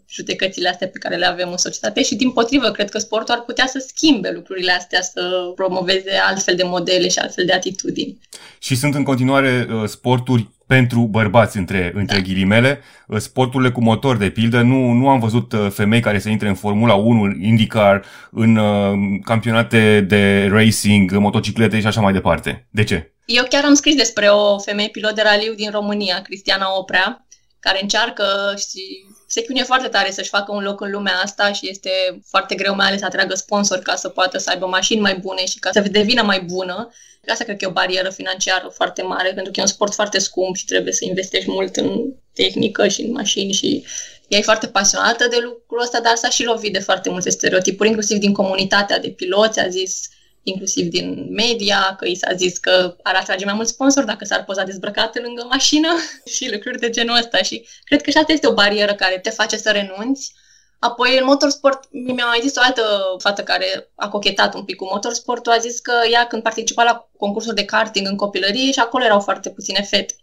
judecățile 0.08 0.68
astea 0.68 0.88
pe 0.88 0.98
care 0.98 1.16
le 1.16 1.26
avem 1.26 1.50
în 1.50 1.56
societate 1.56 2.02
și, 2.02 2.14
din 2.14 2.30
potrivă, 2.30 2.70
cred 2.70 2.90
că 2.90 2.98
sportul 2.98 3.34
ar 3.34 3.40
putea 3.40 3.66
să 3.66 3.84
schimbe 3.86 4.30
lucrurile 4.30 4.72
astea, 4.72 5.02
să 5.02 5.52
promoveze 5.54 6.12
altfel 6.26 6.56
de 6.56 6.62
modele 6.62 7.08
și 7.08 7.18
altfel 7.18 7.44
de 7.44 7.52
atitudini. 7.52 8.18
Și 8.58 8.76
sunt 8.76 8.94
în 8.94 9.02
continuare 9.02 9.66
uh, 9.70 9.88
sporturi 9.88 10.48
pentru 10.66 11.00
bărbați, 11.00 11.56
între, 11.56 11.92
între 11.94 12.16
da. 12.16 12.22
ghilimele. 12.22 12.80
Uh, 13.06 13.18
sporturile 13.18 13.70
cu 13.70 13.82
motor, 13.82 14.16
de 14.16 14.30
pildă, 14.30 14.60
nu, 14.60 14.92
nu 14.92 15.08
am 15.08 15.20
văzut 15.20 15.52
uh, 15.52 15.66
femei 15.70 16.00
care 16.00 16.18
să 16.18 16.28
intre 16.28 16.48
în 16.48 16.54
Formula 16.54 16.94
1, 16.94 17.34
IndyCar, 17.40 18.04
în 18.30 18.56
uh, 18.56 19.20
campionate 19.24 20.00
de 20.00 20.48
racing, 20.52 21.12
motociclete 21.12 21.80
și 21.80 21.86
așa 21.86 22.00
mai 22.00 22.12
departe. 22.12 22.66
De 22.70 22.84
ce? 22.84 23.14
Eu 23.24 23.44
chiar 23.48 23.64
am 23.64 23.74
scris 23.74 23.94
despre 23.94 24.26
o 24.26 24.58
femeie 24.58 24.88
pilot 24.88 25.14
de 25.14 25.22
raliu 25.24 25.54
din 25.54 25.70
România, 25.70 26.20
Cristiana 26.22 26.66
Oprea, 26.78 27.23
care 27.64 27.78
încearcă 27.82 28.54
și 28.56 28.82
se 29.26 29.42
chinuie 29.42 29.64
foarte 29.64 29.88
tare 29.88 30.10
să-și 30.10 30.28
facă 30.28 30.52
un 30.52 30.62
loc 30.62 30.80
în 30.80 30.90
lumea 30.90 31.20
asta 31.22 31.52
și 31.52 31.68
este 31.68 31.90
foarte 32.26 32.54
greu 32.54 32.74
mai 32.74 32.86
ales 32.86 32.98
să 32.98 33.04
atragă 33.04 33.34
sponsori 33.34 33.82
ca 33.82 33.94
să 33.94 34.08
poată 34.08 34.38
să 34.38 34.50
aibă 34.50 34.66
mașini 34.66 35.00
mai 35.00 35.16
bune 35.18 35.44
și 35.44 35.58
ca 35.58 35.70
să 35.72 35.80
devină 35.80 36.22
mai 36.22 36.40
bună. 36.40 36.92
Asta 37.28 37.44
cred 37.44 37.56
că 37.56 37.64
e 37.64 37.68
o 37.68 37.80
barieră 37.80 38.10
financiară 38.10 38.68
foarte 38.74 39.02
mare, 39.02 39.32
pentru 39.32 39.52
că 39.52 39.58
e 39.58 39.62
un 39.62 39.68
sport 39.68 39.94
foarte 39.94 40.18
scump 40.18 40.56
și 40.56 40.64
trebuie 40.64 40.92
să 40.92 41.04
investești 41.04 41.50
mult 41.50 41.76
în 41.76 42.12
tehnică 42.34 42.88
și 42.88 43.02
în 43.02 43.12
mașini 43.12 43.52
și 43.52 43.84
ea 44.28 44.38
e 44.38 44.42
foarte 44.42 44.66
pasionată 44.66 45.26
de 45.28 45.38
lucrul 45.42 45.80
ăsta, 45.82 46.00
dar 46.00 46.16
s-a 46.16 46.28
și 46.28 46.44
lovit 46.44 46.72
de 46.72 46.78
foarte 46.78 47.10
multe 47.10 47.30
stereotipuri, 47.30 47.88
inclusiv 47.88 48.18
din 48.18 48.32
comunitatea 48.32 48.98
de 48.98 49.08
piloți, 49.08 49.60
a 49.60 49.68
zis 49.68 50.08
inclusiv 50.44 50.86
din 50.86 51.26
media, 51.30 51.96
că 51.98 52.06
i 52.06 52.14
s-a 52.14 52.32
zis 52.34 52.58
că 52.58 52.96
ar 53.02 53.14
atrage 53.14 53.44
mai 53.44 53.54
mult 53.54 53.68
sponsor 53.68 54.04
dacă 54.04 54.24
s-ar 54.24 54.44
poza 54.44 54.64
dezbrăcate 54.64 55.20
lângă 55.20 55.46
mașină 55.50 55.88
și 56.34 56.50
lucruri 56.52 56.78
de 56.78 56.90
genul 56.90 57.16
ăsta. 57.16 57.38
Și 57.42 57.66
cred 57.84 58.02
că 58.02 58.10
și 58.10 58.16
asta 58.16 58.32
este 58.32 58.46
o 58.46 58.54
barieră 58.54 58.94
care 58.94 59.18
te 59.18 59.30
face 59.30 59.56
să 59.56 59.70
renunți. 59.70 60.32
Apoi, 60.78 61.18
în 61.18 61.24
motorsport, 61.24 61.88
mi-a 61.90 62.26
mai 62.26 62.40
zis 62.42 62.56
o 62.56 62.60
altă 62.62 62.82
fată 63.18 63.42
care 63.42 63.90
a 63.94 64.08
cochetat 64.08 64.54
un 64.54 64.64
pic 64.64 64.76
cu 64.76 64.88
motorsportul, 64.92 65.52
a 65.52 65.58
zis 65.58 65.80
că 65.80 65.92
ea 66.10 66.26
când 66.26 66.42
participa 66.42 66.82
la 66.82 67.08
concursuri 67.18 67.54
de 67.54 67.64
karting 67.64 68.06
în 68.06 68.16
copilărie 68.16 68.72
și 68.72 68.78
acolo 68.78 69.04
erau 69.04 69.20
foarte 69.20 69.50
puține 69.50 69.82
fete. 69.82 70.14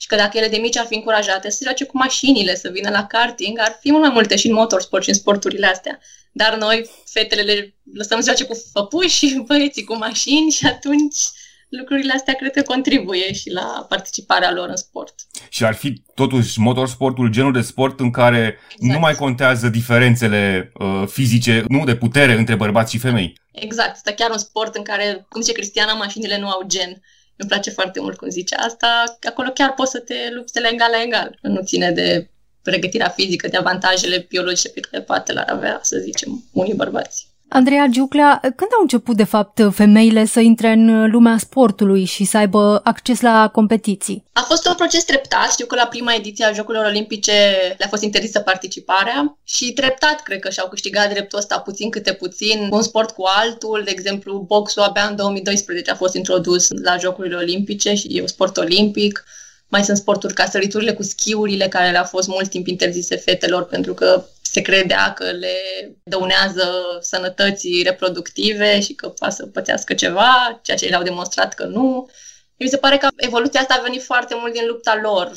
Și 0.00 0.06
că 0.06 0.16
dacă 0.16 0.38
ele 0.38 0.48
de 0.48 0.56
mici 0.56 0.76
ar 0.76 0.86
fi 0.86 0.94
încurajate 0.94 1.50
să 1.50 1.56
se 1.56 1.64
joace 1.64 1.84
cu 1.84 1.96
mașinile, 1.96 2.54
să 2.54 2.70
vină 2.72 2.90
la 2.90 3.06
karting, 3.06 3.58
ar 3.58 3.78
fi 3.80 3.90
mult 3.90 4.02
mai 4.02 4.12
multe 4.12 4.36
și 4.36 4.46
în 4.46 4.54
motorsport 4.54 5.02
și 5.02 5.08
în 5.08 5.14
sporturile 5.14 5.66
astea. 5.66 6.00
Dar 6.32 6.56
noi, 6.56 6.90
fetele, 7.04 7.42
le 7.42 7.74
lăsăm 7.94 8.20
să 8.20 8.24
joace 8.26 8.44
cu 8.44 8.64
făpuși 8.72 9.26
și 9.26 9.42
băieții 9.46 9.84
cu 9.84 9.96
mașini 9.96 10.50
și 10.50 10.66
atunci 10.66 11.16
lucrurile 11.68 12.12
astea 12.12 12.34
cred 12.34 12.52
că 12.52 12.62
contribuie 12.62 13.32
și 13.32 13.50
la 13.50 13.86
participarea 13.88 14.52
lor 14.52 14.68
în 14.68 14.76
sport. 14.76 15.14
Și 15.48 15.64
ar 15.64 15.74
fi 15.74 16.02
totuși 16.14 16.60
motorsportul 16.60 17.28
genul 17.28 17.52
de 17.52 17.60
sport 17.60 18.00
în 18.00 18.10
care 18.10 18.58
exact. 18.70 18.92
nu 18.92 18.98
mai 18.98 19.14
contează 19.14 19.68
diferențele 19.68 20.72
uh, 20.74 21.02
fizice, 21.06 21.64
nu 21.68 21.84
de 21.84 21.96
putere 21.96 22.32
între 22.32 22.54
bărbați 22.54 22.92
și 22.92 22.98
femei. 22.98 23.40
Exact, 23.52 23.96
este 23.96 24.12
chiar 24.12 24.30
un 24.30 24.38
sport 24.38 24.74
în 24.74 24.82
care, 24.82 25.26
cum 25.28 25.40
zice 25.40 25.54
Cristiana, 25.54 25.92
mașinile 25.92 26.38
nu 26.38 26.48
au 26.48 26.62
gen. 26.66 27.02
Îmi 27.40 27.48
place 27.48 27.70
foarte 27.70 28.00
mult 28.00 28.16
cum 28.16 28.28
zice 28.28 28.54
asta. 28.54 29.18
Acolo 29.28 29.50
chiar 29.50 29.74
poți 29.74 29.90
să 29.90 29.98
te 29.98 30.14
lupți 30.30 30.52
de 30.52 30.60
la 30.60 30.68
egal 30.68 30.90
la 30.90 31.02
egal. 31.02 31.38
Nu 31.42 31.62
ține 31.62 31.90
de 31.90 32.30
pregătirea 32.62 33.08
fizică, 33.08 33.48
de 33.48 33.56
avantajele 33.56 34.26
biologice 34.28 34.68
pe 34.68 34.80
care 34.80 35.02
poate 35.02 35.32
l-ar 35.32 35.48
avea, 35.48 35.80
să 35.82 35.96
zicem, 35.96 36.44
unii 36.52 36.74
bărbați. 36.74 37.29
Andreea 37.52 37.86
Giuclea, 37.90 38.38
când 38.42 38.70
au 38.74 38.80
început, 38.80 39.16
de 39.16 39.24
fapt, 39.24 39.60
femeile 39.72 40.24
să 40.24 40.40
intre 40.40 40.68
în 40.72 41.10
lumea 41.10 41.38
sportului 41.38 42.04
și 42.04 42.24
să 42.24 42.36
aibă 42.36 42.80
acces 42.84 43.20
la 43.20 43.48
competiții? 43.48 44.24
A 44.32 44.40
fost 44.40 44.66
un 44.66 44.74
proces 44.74 45.04
treptat. 45.04 45.50
Știu 45.50 45.66
că 45.66 45.74
la 45.74 45.86
prima 45.86 46.14
ediție 46.14 46.44
a 46.44 46.52
Jocurilor 46.52 46.86
Olimpice 46.86 47.32
le-a 47.78 47.88
fost 47.88 48.02
interzisă 48.02 48.40
participarea 48.40 49.38
și 49.44 49.72
treptat 49.72 50.22
cred 50.22 50.38
că 50.38 50.50
și-au 50.50 50.68
câștigat 50.68 51.12
dreptul 51.12 51.38
ăsta 51.38 51.58
puțin 51.58 51.90
câte 51.90 52.12
puțin, 52.12 52.68
un 52.70 52.82
sport 52.82 53.10
cu 53.10 53.24
altul. 53.40 53.82
De 53.84 53.90
exemplu, 53.90 54.44
boxul 54.46 54.82
abia 54.82 55.06
în 55.10 55.16
2012 55.16 55.90
a 55.90 55.94
fost 55.94 56.14
introdus 56.14 56.68
la 56.82 56.96
Jocurile 56.96 57.36
Olimpice 57.36 57.94
și 57.94 58.06
e 58.10 58.20
un 58.20 58.26
sport 58.26 58.56
olimpic. 58.56 59.24
Mai 59.68 59.84
sunt 59.84 59.96
sporturi 59.96 60.34
ca 60.34 60.44
săriturile 60.44 60.92
cu 60.92 61.02
schiurile, 61.02 61.68
care 61.68 61.90
le-au 61.90 62.04
fost 62.04 62.28
mult 62.28 62.48
timp 62.48 62.66
interzise 62.66 63.16
fetelor 63.16 63.64
pentru 63.64 63.94
că 63.94 64.24
se 64.52 64.60
credea 64.60 65.12
că 65.12 65.24
le 65.24 65.54
dăunează 66.02 66.98
sănătății 67.00 67.82
reproductive 67.82 68.80
și 68.80 68.92
că 68.92 69.08
poate 69.08 69.34
să 69.34 69.46
pățească 69.46 69.94
ceva, 69.94 70.60
ceea 70.62 70.76
ce 70.76 70.88
le-au 70.88 71.02
demonstrat 71.02 71.54
că 71.54 71.64
nu. 71.64 72.10
Mi 72.56 72.68
se 72.68 72.76
pare 72.76 72.96
că 72.96 73.08
evoluția 73.16 73.60
asta 73.60 73.74
a 73.78 73.82
venit 73.82 74.02
foarte 74.02 74.34
mult 74.38 74.52
din 74.52 74.66
lupta 74.66 75.00
lor, 75.02 75.32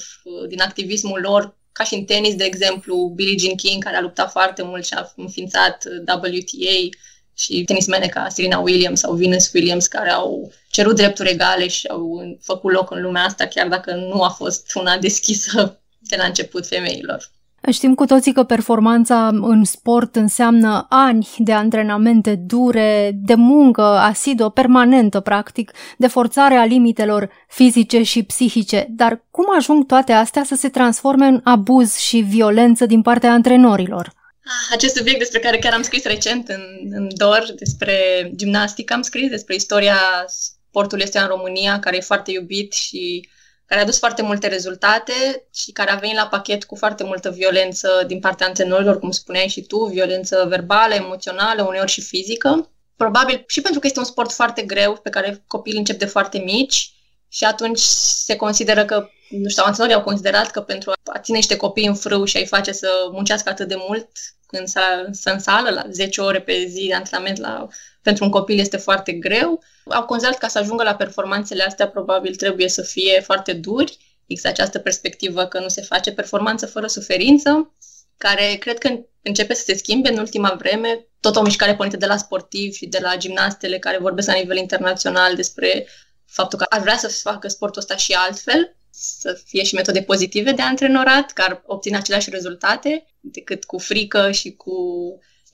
din 0.47 0.61
activismul 0.61 1.19
lor, 1.21 1.57
ca 1.71 1.83
și 1.83 1.93
în 1.93 2.03
tenis, 2.05 2.35
de 2.35 2.43
exemplu, 2.43 3.11
Billie 3.15 3.37
Jean 3.37 3.55
King, 3.55 3.83
care 3.83 3.95
a 3.95 4.01
luptat 4.01 4.31
foarte 4.31 4.63
mult 4.63 4.85
și 4.85 4.93
a 4.93 5.13
înființat 5.15 5.83
WTA, 6.07 6.89
și 7.35 7.63
tenismene 7.63 8.07
ca 8.07 8.29
Serena 8.29 8.59
Williams 8.59 8.99
sau 8.99 9.13
Venus 9.13 9.51
Williams, 9.53 9.87
care 9.87 10.09
au 10.09 10.51
cerut 10.69 10.95
drepturi 10.95 11.29
egale 11.29 11.67
și 11.67 11.87
au 11.87 12.37
făcut 12.41 12.71
loc 12.71 12.91
în 12.91 13.01
lumea 13.01 13.23
asta, 13.23 13.47
chiar 13.47 13.67
dacă 13.67 13.93
nu 13.93 14.21
a 14.21 14.29
fost 14.29 14.75
una 14.75 14.97
deschisă 14.97 15.81
de 15.99 16.15
la 16.15 16.25
început 16.25 16.67
femeilor. 16.67 17.31
Știm 17.71 17.95
cu 17.95 18.05
toții 18.05 18.33
că 18.33 18.43
performanța 18.43 19.27
în 19.27 19.63
sport 19.63 20.15
înseamnă 20.15 20.85
ani 20.89 21.27
de 21.37 21.51
antrenamente 21.51 22.35
dure, 22.35 23.11
de 23.13 23.33
muncă 23.33 23.81
asiduă, 23.81 24.49
permanentă, 24.49 25.19
practic, 25.19 25.71
de 25.97 26.07
forțare 26.07 26.55
a 26.55 26.65
limitelor 26.65 27.29
fizice 27.47 28.03
și 28.03 28.23
psihice. 28.23 28.87
Dar 28.89 29.23
cum 29.31 29.45
ajung 29.57 29.85
toate 29.85 30.11
astea 30.11 30.43
să 30.43 30.55
se 30.55 30.69
transforme 30.69 31.25
în 31.25 31.41
abuz 31.43 31.97
și 31.97 32.17
violență 32.17 32.85
din 32.85 33.01
partea 33.01 33.31
antrenorilor? 33.31 34.13
Ah, 34.45 34.73
acest 34.73 34.95
subiect 34.95 35.19
despre 35.19 35.39
care 35.39 35.57
chiar 35.57 35.73
am 35.73 35.81
scris 35.81 36.03
recent 36.03 36.47
în, 36.49 36.61
în 36.89 37.07
DOR, 37.15 37.45
despre 37.57 37.95
gimnastică 38.35 38.93
am 38.93 39.01
scris, 39.01 39.29
despre 39.29 39.55
istoria 39.55 39.97
sportului 40.27 41.03
este 41.03 41.19
în 41.19 41.27
România, 41.27 41.79
care 41.79 41.95
e 41.95 42.01
foarte 42.01 42.31
iubit 42.31 42.73
și 42.73 43.29
care 43.73 43.85
a 43.85 43.89
dus 43.89 43.99
foarte 43.99 44.21
multe 44.21 44.47
rezultate 44.47 45.47
și 45.53 45.71
care 45.71 45.91
a 45.91 45.95
venit 45.95 46.15
la 46.15 46.27
pachet 46.27 46.63
cu 46.63 46.75
foarte 46.75 47.03
multă 47.03 47.31
violență 47.31 48.03
din 48.07 48.19
partea 48.19 48.47
antrenorilor, 48.47 48.99
cum 48.99 49.11
spuneai 49.11 49.47
și 49.47 49.61
tu, 49.61 49.85
violență 49.85 50.45
verbală, 50.47 50.93
emoțională, 50.93 51.63
uneori 51.63 51.91
și 51.91 52.01
fizică. 52.01 52.71
Probabil 52.95 53.43
și 53.47 53.61
pentru 53.61 53.79
că 53.79 53.87
este 53.87 53.99
un 53.99 54.05
sport 54.05 54.31
foarte 54.31 54.61
greu, 54.61 54.93
pe 54.93 55.09
care 55.09 55.43
copiii 55.47 55.77
încep 55.77 55.99
de 55.99 56.05
foarte 56.05 56.37
mici 56.37 56.93
și 57.27 57.43
atunci 57.43 57.79
se 57.79 58.35
consideră 58.35 58.85
că, 58.85 59.09
nu 59.29 59.49
știu, 59.49 59.63
antrenorii 59.65 59.95
au 59.95 60.03
considerat 60.03 60.51
că 60.51 60.61
pentru 60.61 60.91
a 61.13 61.19
ține 61.19 61.37
niște 61.37 61.55
copii 61.55 61.87
în 61.87 61.95
frâu 61.95 62.25
și 62.25 62.37
a-i 62.37 62.45
face 62.45 62.71
să 62.71 62.89
muncească 63.11 63.49
atât 63.49 63.67
de 63.67 63.75
mult 63.87 64.07
când 64.47 64.67
să 64.67 65.29
în 65.29 65.39
sală, 65.39 65.69
la 65.69 65.83
10 65.91 66.21
ore 66.21 66.41
pe 66.41 66.65
zi 66.67 66.87
de 66.87 66.93
antrenament 66.93 67.37
la, 67.37 67.67
pentru 68.03 68.23
un 68.23 68.29
copil 68.29 68.59
este 68.59 68.77
foarte 68.77 69.11
greu. 69.11 69.63
Au 69.85 70.05
considerat 70.05 70.37
ca 70.39 70.47
să 70.47 70.59
ajungă 70.59 70.83
la 70.83 70.95
performanțele 70.95 71.63
astea 71.63 71.87
probabil 71.87 72.35
trebuie 72.35 72.69
să 72.69 72.81
fie 72.81 73.19
foarte 73.19 73.53
duri. 73.53 73.97
Există 74.25 74.49
această 74.49 74.79
perspectivă 74.79 75.45
că 75.45 75.59
nu 75.59 75.67
se 75.67 75.81
face 75.81 76.11
performanță 76.11 76.65
fără 76.65 76.87
suferință, 76.87 77.73
care 78.17 78.55
cred 78.59 78.77
că 78.77 78.99
începe 79.21 79.53
să 79.53 79.63
se 79.63 79.73
schimbe 79.73 80.09
în 80.09 80.17
ultima 80.17 80.55
vreme. 80.57 81.07
Tot 81.19 81.35
o 81.35 81.41
mișcare 81.41 81.75
pornită 81.75 81.97
de 81.97 82.05
la 82.05 82.17
sportivi 82.17 82.75
și 82.75 82.85
de 82.85 82.99
la 83.01 83.17
gimnastele 83.17 83.79
care 83.79 83.97
vorbesc 83.97 84.27
la 84.27 84.33
nivel 84.33 84.57
internațional 84.57 85.35
despre 85.35 85.87
faptul 86.25 86.59
că 86.59 86.65
ar 86.69 86.81
vrea 86.81 86.97
să 86.97 87.07
facă 87.07 87.47
sportul 87.47 87.81
ăsta 87.81 87.95
și 87.95 88.13
altfel, 88.13 88.75
să 88.89 89.41
fie 89.45 89.63
și 89.63 89.75
metode 89.75 90.01
pozitive 90.01 90.51
de 90.51 90.61
antrenorat, 90.61 91.31
care 91.31 91.51
ar 91.51 91.63
obține 91.65 91.97
aceleași 91.97 92.29
rezultate 92.29 93.05
decât 93.19 93.63
cu 93.63 93.77
frică 93.77 94.31
și 94.31 94.51
cu 94.55 94.73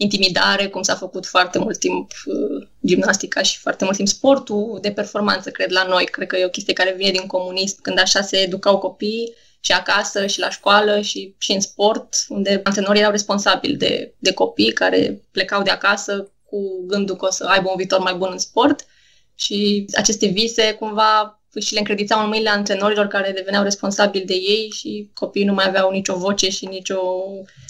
intimidare, 0.01 0.67
cum 0.67 0.81
s-a 0.81 0.95
făcut 0.95 1.25
foarte 1.25 1.59
mult 1.59 1.79
timp 1.79 2.11
uh, 2.25 2.67
gimnastica 2.85 3.41
și 3.41 3.57
foarte 3.57 3.83
mult 3.83 3.95
timp 3.95 4.07
sportul 4.07 4.77
de 4.81 4.91
performanță, 4.91 5.49
cred, 5.49 5.71
la 5.71 5.83
noi. 5.83 6.05
Cred 6.05 6.27
că 6.27 6.37
e 6.37 6.45
o 6.45 6.49
chestie 6.49 6.73
care 6.73 6.93
vine 6.97 7.11
din 7.11 7.27
comunism, 7.27 7.81
când 7.81 7.99
așa 7.99 8.21
se 8.21 8.37
educau 8.37 8.77
copiii 8.77 9.33
și 9.59 9.71
acasă, 9.71 10.25
și 10.25 10.39
la 10.39 10.49
școală, 10.49 11.01
și, 11.01 11.35
și 11.37 11.51
în 11.51 11.59
sport, 11.59 12.25
unde 12.29 12.61
antrenorii 12.63 12.99
erau 12.99 13.11
responsabili 13.11 13.75
de, 13.75 14.13
de 14.19 14.33
copii 14.33 14.71
care 14.71 15.21
plecau 15.31 15.61
de 15.61 15.69
acasă 15.69 16.31
cu 16.45 16.85
gândul 16.87 17.15
că 17.15 17.25
o 17.25 17.31
să 17.31 17.45
aibă 17.45 17.69
un 17.69 17.75
viitor 17.77 17.99
mai 17.99 18.13
bun 18.13 18.29
în 18.31 18.37
sport 18.37 18.85
și 19.35 19.85
aceste 19.93 20.27
vise 20.27 20.73
cumva 20.73 21.38
și 21.61 21.73
le 21.73 21.79
încredințau 21.79 22.21
în 22.21 22.27
mâinile 22.27 22.49
antrenorilor 22.49 23.07
care 23.07 23.31
deveneau 23.31 23.63
responsabili 23.63 24.25
de 24.25 24.33
ei 24.33 24.71
și 24.75 25.09
copiii 25.13 25.45
nu 25.45 25.53
mai 25.53 25.67
aveau 25.67 25.91
nicio 25.91 26.15
voce 26.15 26.49
și 26.49 26.65
nicio 26.65 26.99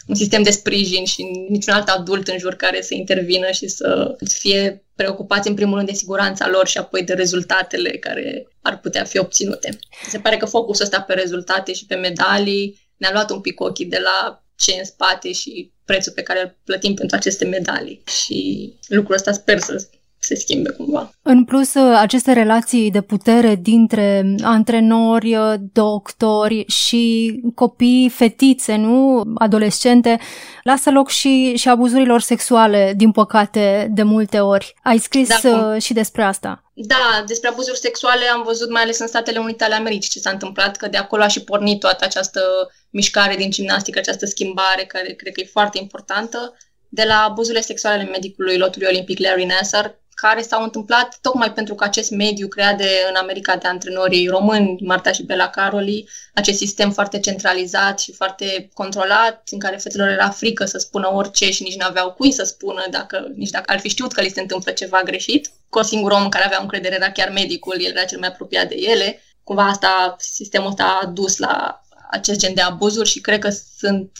un 0.07 0.15
sistem 0.15 0.43
de 0.43 0.49
sprijin 0.49 1.05
și 1.05 1.23
niciun 1.49 1.73
alt 1.73 1.87
adult 1.87 2.27
în 2.27 2.37
jur 2.37 2.53
care 2.55 2.81
să 2.81 2.93
intervină 2.93 3.51
și 3.51 3.67
să 3.67 4.15
fie 4.27 4.83
preocupați 4.95 5.47
în 5.47 5.53
primul 5.53 5.75
rând 5.75 5.87
de 5.87 5.93
siguranța 5.93 6.49
lor 6.49 6.67
și 6.67 6.77
apoi 6.77 7.03
de 7.03 7.13
rezultatele 7.13 7.89
care 7.89 8.47
ar 8.61 8.79
putea 8.79 9.03
fi 9.03 9.17
obținute. 9.17 9.79
Se 10.09 10.19
pare 10.19 10.37
că 10.37 10.45
focusul 10.45 10.83
ăsta 10.83 11.01
pe 11.01 11.13
rezultate 11.13 11.73
și 11.73 11.85
pe 11.85 11.95
medalii 11.95 12.79
ne-a 12.97 13.11
luat 13.11 13.29
un 13.29 13.41
pic 13.41 13.61
ochii 13.61 13.85
de 13.85 13.99
la 14.03 14.43
ce 14.55 14.75
în 14.77 14.85
spate 14.85 15.31
și 15.31 15.71
prețul 15.85 16.11
pe 16.11 16.21
care 16.21 16.41
îl 16.41 16.57
plătim 16.63 16.93
pentru 16.93 17.15
aceste 17.15 17.45
medalii. 17.45 18.03
Și 18.23 18.69
lucrul 18.87 19.15
ăsta 19.15 19.31
sper 19.31 19.59
să 19.59 19.87
se 20.29 20.35
schimbe 20.35 20.69
cumva. 20.69 21.11
În 21.21 21.43
plus, 21.43 21.75
aceste 21.75 22.33
relații 22.33 22.91
de 22.91 23.01
putere 23.01 23.55
dintre 23.61 24.35
antrenori, 24.41 25.37
doctori 25.73 26.65
și 26.67 27.33
copii, 27.55 28.09
fetițe, 28.09 28.75
nu? 28.75 29.23
Adolescente, 29.35 30.19
lasă 30.63 30.89
loc 30.89 31.09
și, 31.09 31.55
și 31.55 31.69
abuzurilor 31.69 32.21
sexuale, 32.21 32.93
din 32.95 33.11
păcate, 33.11 33.87
de 33.91 34.03
multe 34.03 34.39
ori. 34.39 34.73
Ai 34.83 34.97
scris 34.97 35.27
da, 35.41 35.77
și 35.77 35.93
despre 35.93 36.23
asta. 36.23 36.63
Da, 36.73 37.23
despre 37.27 37.49
abuzuri 37.49 37.77
sexuale 37.77 38.25
am 38.33 38.43
văzut 38.43 38.69
mai 38.71 38.81
ales 38.81 38.99
în 38.99 39.07
Statele 39.07 39.39
Unite 39.39 39.63
ale 39.63 39.75
Americii 39.75 40.11
ce 40.11 40.19
s-a 40.19 40.29
întâmplat, 40.29 40.75
că 40.75 40.87
de 40.87 40.97
acolo 40.97 41.23
a 41.23 41.27
și 41.27 41.43
pornit 41.43 41.79
toată 41.79 42.05
această 42.05 42.41
mișcare 42.89 43.35
din 43.35 43.51
gimnastică, 43.51 43.99
această 43.99 44.25
schimbare, 44.25 44.83
care 44.87 45.13
cred 45.13 45.33
că 45.33 45.41
e 45.41 45.49
foarte 45.51 45.77
importantă, 45.81 46.57
de 46.89 47.03
la 47.07 47.23
abuzurile 47.23 47.61
sexuale 47.61 47.95
ale 47.95 48.09
medicului 48.09 48.57
lotului 48.57 48.87
olimpic 48.91 49.19
Larry 49.19 49.45
Nassar, 49.45 49.99
care 50.21 50.41
s-au 50.41 50.63
întâmplat 50.63 51.17
tocmai 51.21 51.53
pentru 51.53 51.75
că 51.75 51.83
acest 51.83 52.11
mediu 52.11 52.47
creat 52.47 52.77
de, 52.77 52.89
în 53.09 53.15
America 53.15 53.55
de 53.55 53.67
antrenorii 53.67 54.27
români, 54.27 54.77
Marta 54.81 55.11
și 55.11 55.23
Bela 55.23 55.47
Caroli, 55.47 56.09
acest 56.33 56.57
sistem 56.57 56.91
foarte 56.91 57.19
centralizat 57.19 57.99
și 57.99 58.13
foarte 58.13 58.69
controlat, 58.73 59.43
în 59.51 59.59
care 59.59 59.77
fetelor 59.77 60.07
era 60.07 60.29
frică 60.29 60.65
să 60.65 60.77
spună 60.77 61.13
orice 61.13 61.51
și 61.51 61.63
nici 61.63 61.75
nu 61.75 61.85
aveau 61.85 62.11
cui 62.11 62.31
să 62.31 62.43
spună, 62.43 62.85
dacă, 62.89 63.31
nici 63.35 63.49
dacă 63.49 63.71
ar 63.71 63.79
fi 63.79 63.89
știut 63.89 64.13
că 64.13 64.21
li 64.21 64.29
se 64.29 64.41
întâmplă 64.41 64.71
ceva 64.71 65.01
greșit. 65.03 65.51
Cu 65.69 65.79
o 65.79 65.81
singur 65.81 66.11
om 66.11 66.29
care 66.29 66.45
avea 66.45 66.59
încredere 66.61 66.95
era 66.95 67.11
chiar 67.11 67.29
medicul, 67.29 67.75
el 67.79 67.91
era 67.91 68.05
cel 68.05 68.19
mai 68.19 68.27
apropiat 68.27 68.67
de 68.67 68.75
ele. 68.75 69.21
Cumva 69.43 69.65
asta, 69.65 70.15
sistemul 70.19 70.69
ăsta 70.69 70.99
a 71.01 71.05
dus 71.05 71.37
la 71.37 71.83
acest 72.09 72.39
gen 72.39 72.53
de 72.53 72.61
abuzuri 72.61 73.09
și 73.09 73.21
cred 73.21 73.39
că 73.39 73.49
sunt 73.77 74.11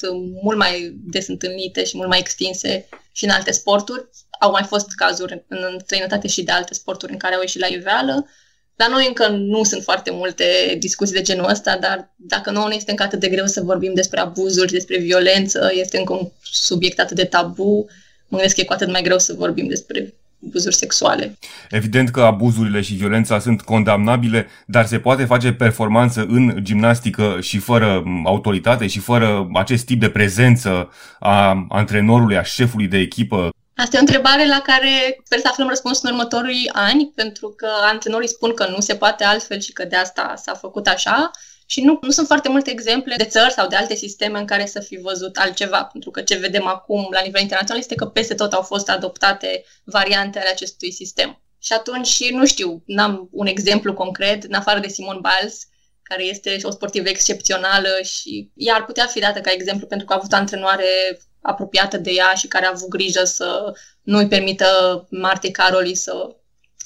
mult 0.42 0.58
mai 0.58 0.96
des 1.06 1.28
întâlnite 1.28 1.84
și 1.84 1.98
mult 1.98 2.10
mai 2.10 2.20
extinse 2.20 2.90
și 3.12 3.24
în 3.24 3.30
alte 3.30 3.52
sporturi. 3.52 4.10
Au 4.40 4.52
mai 4.52 4.64
fost 4.64 4.92
cazuri 4.96 5.46
în 5.48 5.80
străinătate 5.84 6.28
și 6.28 6.44
de 6.44 6.52
alte 6.52 6.74
sporturi 6.74 7.12
în 7.12 7.18
care 7.18 7.36
au 7.36 7.42
ieșit 7.42 7.62
la 7.62 7.68
iveală. 7.68 8.28
La 8.76 8.88
noi 8.88 9.08
încă 9.08 9.28
nu 9.28 9.64
sunt 9.64 9.84
foarte 9.84 10.12
multe 10.12 10.76
discuții 10.80 11.16
de 11.16 11.22
genul 11.22 11.50
ăsta, 11.50 11.78
dar 11.78 12.14
dacă 12.16 12.52
nouă 12.52 12.68
ne 12.68 12.76
este 12.76 12.92
încă 12.92 13.04
atât 13.04 13.20
de 13.20 13.28
greu 13.28 13.46
să 13.46 13.62
vorbim 13.62 13.94
despre 13.94 14.20
abuzuri, 14.20 14.72
despre 14.72 14.98
violență, 14.98 15.72
este 15.74 15.98
încă 15.98 16.14
un 16.14 16.30
subiect 16.42 17.00
atât 17.00 17.16
de 17.16 17.26
tabu, 17.26 17.86
mă 18.28 18.38
gândesc 18.38 18.56
că 18.56 18.62
e 18.62 18.64
cu 18.64 18.74
atât 18.74 18.92
mai 18.92 19.02
greu 19.02 19.20
să 19.20 19.34
vorbim 19.34 19.68
despre 19.68 20.19
abuzuri 20.46 20.76
sexuale. 20.76 21.38
Evident 21.70 22.10
că 22.10 22.22
abuzurile 22.22 22.82
și 22.82 22.94
violența 22.94 23.40
sunt 23.40 23.62
condamnabile, 23.62 24.48
dar 24.66 24.86
se 24.86 25.00
poate 25.00 25.26
face 25.26 25.54
performanță 25.54 26.26
în 26.30 26.60
gimnastică 26.62 27.38
și 27.42 27.58
fără 27.58 28.04
autoritate 28.26 28.88
și 28.88 29.00
fără 29.00 29.48
acest 29.54 29.86
tip 29.86 30.00
de 30.00 30.10
prezență 30.10 30.90
a 31.20 31.66
antrenorului, 31.70 32.38
a 32.38 32.44
șefului 32.44 32.88
de 32.88 32.98
echipă. 32.98 33.50
Asta 33.76 33.96
e 33.96 34.00
o 34.00 34.08
întrebare 34.08 34.48
la 34.48 34.62
care 34.64 35.20
sper 35.24 35.40
să 35.40 35.48
aflăm 35.52 35.68
răspunsul 35.68 36.10
în 36.10 36.16
următorii 36.16 36.70
ani, 36.74 37.12
pentru 37.16 37.54
că 37.58 37.68
antrenorii 37.92 38.28
spun 38.28 38.54
că 38.54 38.68
nu 38.70 38.80
se 38.80 38.96
poate 38.96 39.24
altfel 39.24 39.60
și 39.60 39.74
că 39.74 39.86
de 39.86 39.96
asta 39.96 40.34
s-a 40.38 40.54
făcut 40.54 40.88
așa. 40.88 41.32
Și 41.72 41.82
nu, 41.82 41.98
nu 42.02 42.12
sunt 42.12 42.28
foarte 42.28 42.50
multe 42.50 42.72
exemple 42.72 43.16
de 43.18 43.24
țări 43.24 43.54
sau 43.54 43.68
de 43.68 43.76
alte 43.76 43.96
sisteme 43.96 44.40
în 44.40 44.46
care 44.46 44.66
să 44.66 44.80
fi 44.80 44.98
văzut 44.98 45.38
altceva, 45.38 45.84
pentru 45.84 46.12
că 46.12 46.22
ce 46.22 46.36
vedem 46.36 46.68
acum 46.68 47.08
la 47.12 47.22
nivel 47.22 47.42
internațional 47.42 47.82
este 47.82 47.96
că 47.96 48.06
peste 48.06 48.34
tot 48.34 48.54
au 48.54 48.62
fost 48.62 48.90
adoptate 48.90 49.64
variante 49.84 50.40
ale 50.40 50.50
acestui 50.50 50.92
sistem. 50.92 51.42
Și 51.60 51.74
atunci, 51.74 52.32
nu 52.32 52.46
știu, 52.46 52.84
n-am 52.86 53.30
un 53.32 53.46
exemplu 53.46 53.94
concret, 53.94 54.44
în 54.44 54.54
afară 54.54 54.80
de 54.80 54.88
Simon 54.88 55.22
Biles, 55.22 55.68
care 56.04 56.24
este 56.24 56.58
o 56.64 56.72
sportivă 56.72 57.10
excepțională 57.10 57.90
și 58.04 58.52
ea 58.56 58.76
ar 58.76 58.86
putea 58.86 59.06
fi 59.06 59.20
dată 59.20 59.40
ca 59.40 59.52
exemplu 59.52 59.88
pentru 59.88 60.08
că 60.08 60.14
a 60.14 60.16
avut 60.16 60.32
o 60.32 60.36
antrenoare 60.36 61.20
apropiată 61.42 61.98
de 61.98 62.12
ea 62.12 62.34
și 62.34 62.48
care 62.48 62.66
a 62.66 62.72
avut 62.74 62.88
grijă 62.88 63.24
să 63.24 63.74
nu-i 64.02 64.28
permită 64.28 65.08
Martei 65.10 65.52
Caroli 65.52 65.96
să 65.96 66.36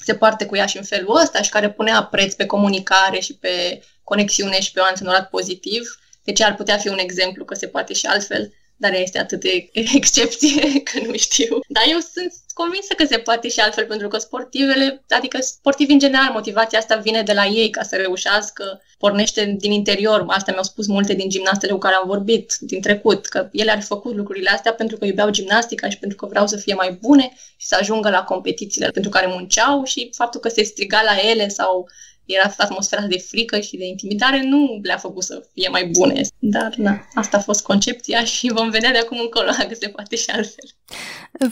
se 0.04 0.14
poarte 0.14 0.46
cu 0.46 0.56
ea 0.56 0.66
și 0.66 0.76
în 0.76 0.84
felul 0.84 1.16
ăsta 1.16 1.42
și 1.42 1.50
care 1.50 1.72
punea 1.72 2.02
preț 2.02 2.34
pe 2.34 2.46
comunicare 2.46 3.20
și 3.20 3.36
pe 3.36 3.82
conexiune 4.04 4.60
și 4.60 4.72
pe 4.72 4.80
un 4.80 4.86
antrenorat 4.88 5.28
pozitiv. 5.28 5.98
Deci 6.24 6.40
ar 6.40 6.54
putea 6.54 6.78
fi 6.78 6.88
un 6.88 6.98
exemplu 6.98 7.44
că 7.44 7.54
se 7.54 7.66
poate 7.66 7.92
și 7.92 8.06
altfel, 8.06 8.52
dar 8.76 8.92
ea 8.92 9.00
este 9.00 9.18
atât 9.18 9.40
de 9.40 9.70
excepție 9.94 10.82
că 10.82 11.00
nu 11.06 11.16
știu. 11.16 11.60
Dar 11.68 11.84
eu 11.88 11.98
sunt 11.98 12.32
convinsă 12.54 12.94
că 12.96 13.04
se 13.04 13.18
poate 13.18 13.48
și 13.48 13.60
altfel, 13.60 13.86
pentru 13.86 14.08
că 14.08 14.18
sportivele, 14.18 15.04
adică 15.08 15.38
sportivi 15.40 15.92
în 15.92 15.98
general, 15.98 16.30
motivația 16.32 16.78
asta 16.78 16.96
vine 16.96 17.22
de 17.22 17.32
la 17.32 17.46
ei 17.46 17.70
ca 17.70 17.82
să 17.82 17.96
reușească, 17.96 18.82
pornește 18.98 19.54
din 19.58 19.72
interior. 19.72 20.24
Asta 20.28 20.50
mi-au 20.50 20.64
spus 20.64 20.86
multe 20.86 21.14
din 21.14 21.28
gimnastele 21.28 21.72
cu 21.72 21.78
care 21.78 21.94
am 21.94 22.06
vorbit 22.06 22.56
din 22.60 22.80
trecut, 22.80 23.26
că 23.26 23.48
ele 23.52 23.70
ar 23.70 23.80
fi 23.80 23.86
făcut 23.86 24.14
lucrurile 24.14 24.50
astea 24.50 24.72
pentru 24.72 24.96
că 24.96 25.04
iubeau 25.04 25.30
gimnastica 25.30 25.88
și 25.88 25.98
pentru 25.98 26.16
că 26.16 26.26
vreau 26.26 26.46
să 26.46 26.56
fie 26.56 26.74
mai 26.74 26.98
bune 27.00 27.32
și 27.56 27.66
să 27.66 27.76
ajungă 27.80 28.10
la 28.10 28.22
competițiile 28.22 28.88
pentru 28.88 29.10
care 29.10 29.26
munceau 29.26 29.84
și 29.84 30.10
faptul 30.14 30.40
că 30.40 30.48
se 30.48 30.62
striga 30.62 31.02
la 31.02 31.28
ele 31.30 31.48
sau 31.48 31.88
era 32.24 32.54
atmosfera 32.56 33.06
de 33.06 33.18
frică 33.18 33.60
și 33.60 33.76
de 33.76 33.84
intimidare, 33.84 34.42
nu 34.42 34.80
le-a 34.82 34.96
făcut 34.96 35.22
să 35.22 35.46
fie 35.52 35.68
mai 35.68 35.86
bune. 35.86 36.20
Dar, 36.38 36.74
na, 36.76 37.06
asta 37.14 37.36
a 37.36 37.40
fost 37.40 37.62
concepția 37.62 38.24
și 38.24 38.52
vom 38.52 38.70
vedea 38.70 38.92
de 38.92 38.98
acum 38.98 39.20
încolo 39.20 39.50
dacă 39.58 39.74
se 39.74 39.88
poate 39.88 40.16
și 40.16 40.30
altfel. 40.30 40.68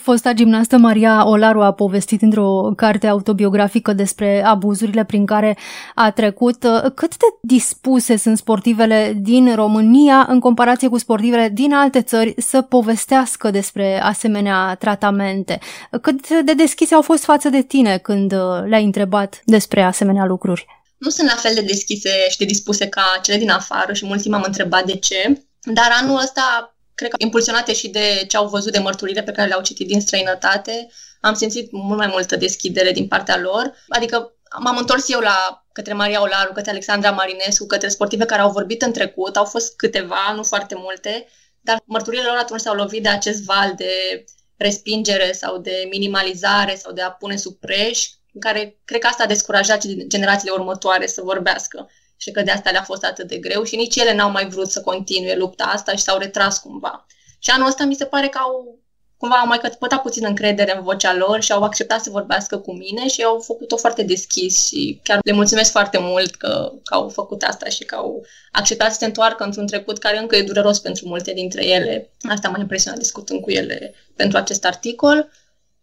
Fosta 0.02 0.32
gimnastă 0.32 0.76
Maria 0.76 1.26
Olaru 1.26 1.62
a 1.62 1.72
povestit 1.72 2.22
într-o 2.22 2.72
carte 2.76 3.06
autobiografică 3.06 3.92
despre 3.92 4.44
abuzurile 4.44 5.04
prin 5.04 5.26
care 5.26 5.58
a 5.94 6.10
trecut. 6.10 6.66
Cât 6.94 7.16
de 7.16 7.26
dispuse 7.40 8.16
sunt 8.16 8.36
sportivele 8.36 9.18
din 9.20 9.54
România 9.54 10.26
în 10.28 10.40
comparație 10.40 10.88
cu 10.88 10.98
sportivele 10.98 11.48
din 11.48 11.72
alte 11.72 12.02
țări 12.02 12.34
să 12.36 12.60
povestească 12.60 13.50
despre 13.50 14.02
asemenea 14.02 14.74
tratamente? 14.74 15.58
Cât 16.02 16.28
de 16.28 16.54
deschise 16.54 16.94
au 16.94 17.02
fost 17.02 17.24
față 17.24 17.48
de 17.48 17.62
tine 17.62 17.98
când 17.98 18.34
le-ai 18.64 18.84
întrebat 18.84 19.42
despre 19.44 19.82
asemenea 19.82 20.24
lucruri? 20.24 20.66
Nu 20.98 21.10
sunt 21.10 21.28
la 21.28 21.36
fel 21.36 21.54
de 21.54 21.60
deschise 21.60 22.10
și 22.30 22.38
de 22.38 22.44
dispuse 22.44 22.86
ca 22.86 23.18
cele 23.22 23.38
din 23.38 23.50
afară 23.50 23.92
și 23.92 24.06
mulți 24.06 24.28
m-am 24.28 24.44
întrebat 24.46 24.84
de 24.84 24.96
ce, 24.96 25.42
dar 25.62 25.88
anul 26.02 26.20
ăsta 26.22 26.71
cred 26.94 27.10
că 27.10 27.16
impulsionate 27.18 27.72
și 27.72 27.88
de 27.88 28.24
ce 28.28 28.36
au 28.36 28.48
văzut 28.48 28.72
de 28.72 28.78
mărturile 28.78 29.22
pe 29.22 29.32
care 29.32 29.48
le-au 29.48 29.62
citit 29.62 29.86
din 29.86 30.00
străinătate, 30.00 30.88
am 31.20 31.34
simțit 31.34 31.72
mult 31.72 31.98
mai 31.98 32.06
multă 32.06 32.36
deschidere 32.36 32.92
din 32.92 33.08
partea 33.08 33.38
lor. 33.38 33.72
Adică 33.88 34.32
m-am 34.58 34.76
întors 34.76 35.08
eu 35.08 35.20
la 35.20 35.64
către 35.72 35.92
Maria 35.92 36.22
Olaru, 36.22 36.52
către 36.52 36.70
Alexandra 36.70 37.10
Marinescu, 37.10 37.66
către 37.66 37.88
sportive 37.88 38.24
care 38.24 38.40
au 38.40 38.50
vorbit 38.50 38.82
în 38.82 38.92
trecut, 38.92 39.36
au 39.36 39.44
fost 39.44 39.76
câteva, 39.76 40.32
nu 40.34 40.42
foarte 40.42 40.74
multe, 40.78 41.26
dar 41.60 41.82
mărturile 41.84 42.22
lor 42.22 42.36
atunci 42.36 42.60
s-au 42.60 42.74
lovit 42.74 43.02
de 43.02 43.08
acest 43.08 43.42
val 43.42 43.74
de 43.76 44.24
respingere 44.56 45.32
sau 45.32 45.58
de 45.58 45.86
minimalizare 45.90 46.74
sau 46.74 46.92
de 46.92 47.02
a 47.02 47.10
pune 47.10 47.36
sub 47.36 47.54
preș, 47.54 48.08
în 48.32 48.40
care 48.40 48.80
cred 48.84 49.00
că 49.00 49.06
asta 49.06 49.22
a 49.22 49.26
descurajat 49.26 49.86
generațiile 49.86 50.52
următoare 50.52 51.06
să 51.06 51.22
vorbească 51.22 51.88
și 52.22 52.30
că 52.30 52.42
de 52.42 52.50
asta 52.50 52.70
le-a 52.70 52.82
fost 52.82 53.04
atât 53.04 53.28
de 53.28 53.36
greu 53.36 53.62
și 53.62 53.76
nici 53.76 53.96
ele 53.96 54.14
n-au 54.14 54.30
mai 54.30 54.48
vrut 54.48 54.70
să 54.70 54.80
continue 54.80 55.34
lupta 55.34 55.64
asta 55.64 55.92
și 55.92 56.02
s-au 56.02 56.18
retras 56.18 56.58
cumva. 56.58 57.06
Și 57.38 57.50
anul 57.50 57.66
ăsta 57.66 57.84
mi 57.84 57.94
se 57.94 58.04
pare 58.04 58.28
că 58.28 58.38
au 58.38 58.78
cumva 59.16 59.36
au 59.36 59.46
mai 59.46 59.58
căpătat 59.58 60.02
puțin 60.02 60.24
încredere 60.24 60.76
în 60.76 60.82
vocea 60.82 61.14
lor 61.14 61.40
și 61.40 61.52
au 61.52 61.62
acceptat 61.62 62.00
să 62.00 62.10
vorbească 62.10 62.58
cu 62.58 62.72
mine 62.72 63.08
și 63.08 63.22
au 63.22 63.40
făcut-o 63.40 63.76
foarte 63.76 64.02
deschis 64.02 64.66
și 64.66 65.00
chiar 65.02 65.18
le 65.24 65.32
mulțumesc 65.32 65.70
foarte 65.70 65.98
mult 65.98 66.34
că, 66.34 66.72
că 66.84 66.94
au 66.94 67.08
făcut 67.08 67.42
asta 67.42 67.68
și 67.68 67.84
că 67.84 67.94
au 67.94 68.26
acceptat 68.52 68.92
să 68.92 68.98
se 68.98 69.04
întoarcă 69.04 69.44
într-un 69.44 69.66
trecut 69.66 69.98
care 69.98 70.18
încă 70.18 70.36
e 70.36 70.42
dureros 70.42 70.78
pentru 70.78 71.08
multe 71.08 71.32
dintre 71.32 71.66
ele. 71.66 72.10
Asta 72.28 72.48
m-a 72.48 72.58
impresionat 72.58 72.98
discutând 72.98 73.40
cu 73.40 73.50
ele 73.50 73.94
pentru 74.16 74.38
acest 74.38 74.64
articol 74.64 75.30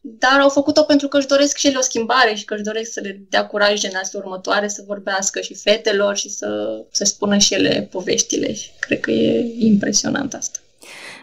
dar 0.02 0.40
au 0.40 0.50
făcut-o 0.50 0.84
pentru 0.84 1.08
că 1.08 1.18
își 1.18 1.28
doresc 1.28 1.58
și 1.58 1.68
ele 1.68 1.78
o 1.78 1.82
schimbare 1.82 2.34
și 2.34 2.46
că 2.46 2.54
își 2.54 2.64
doresc 2.64 2.92
să 2.92 3.00
le 3.00 3.22
dea 3.30 3.46
curaj 3.46 3.80
generației 3.80 4.22
următoare 4.26 4.68
să 4.68 4.84
vorbească 4.88 5.42
și 5.42 5.54
fetelor 5.54 6.18
și 6.18 6.30
să, 6.30 6.82
să 6.92 7.04
spună 7.04 7.38
și 7.38 7.54
ele 7.54 7.88
poveștile. 7.92 8.54
Și 8.54 8.70
cred 8.80 9.00
că 9.00 9.12
e 9.12 9.54
impresionant 9.58 10.34
asta. 10.34 10.60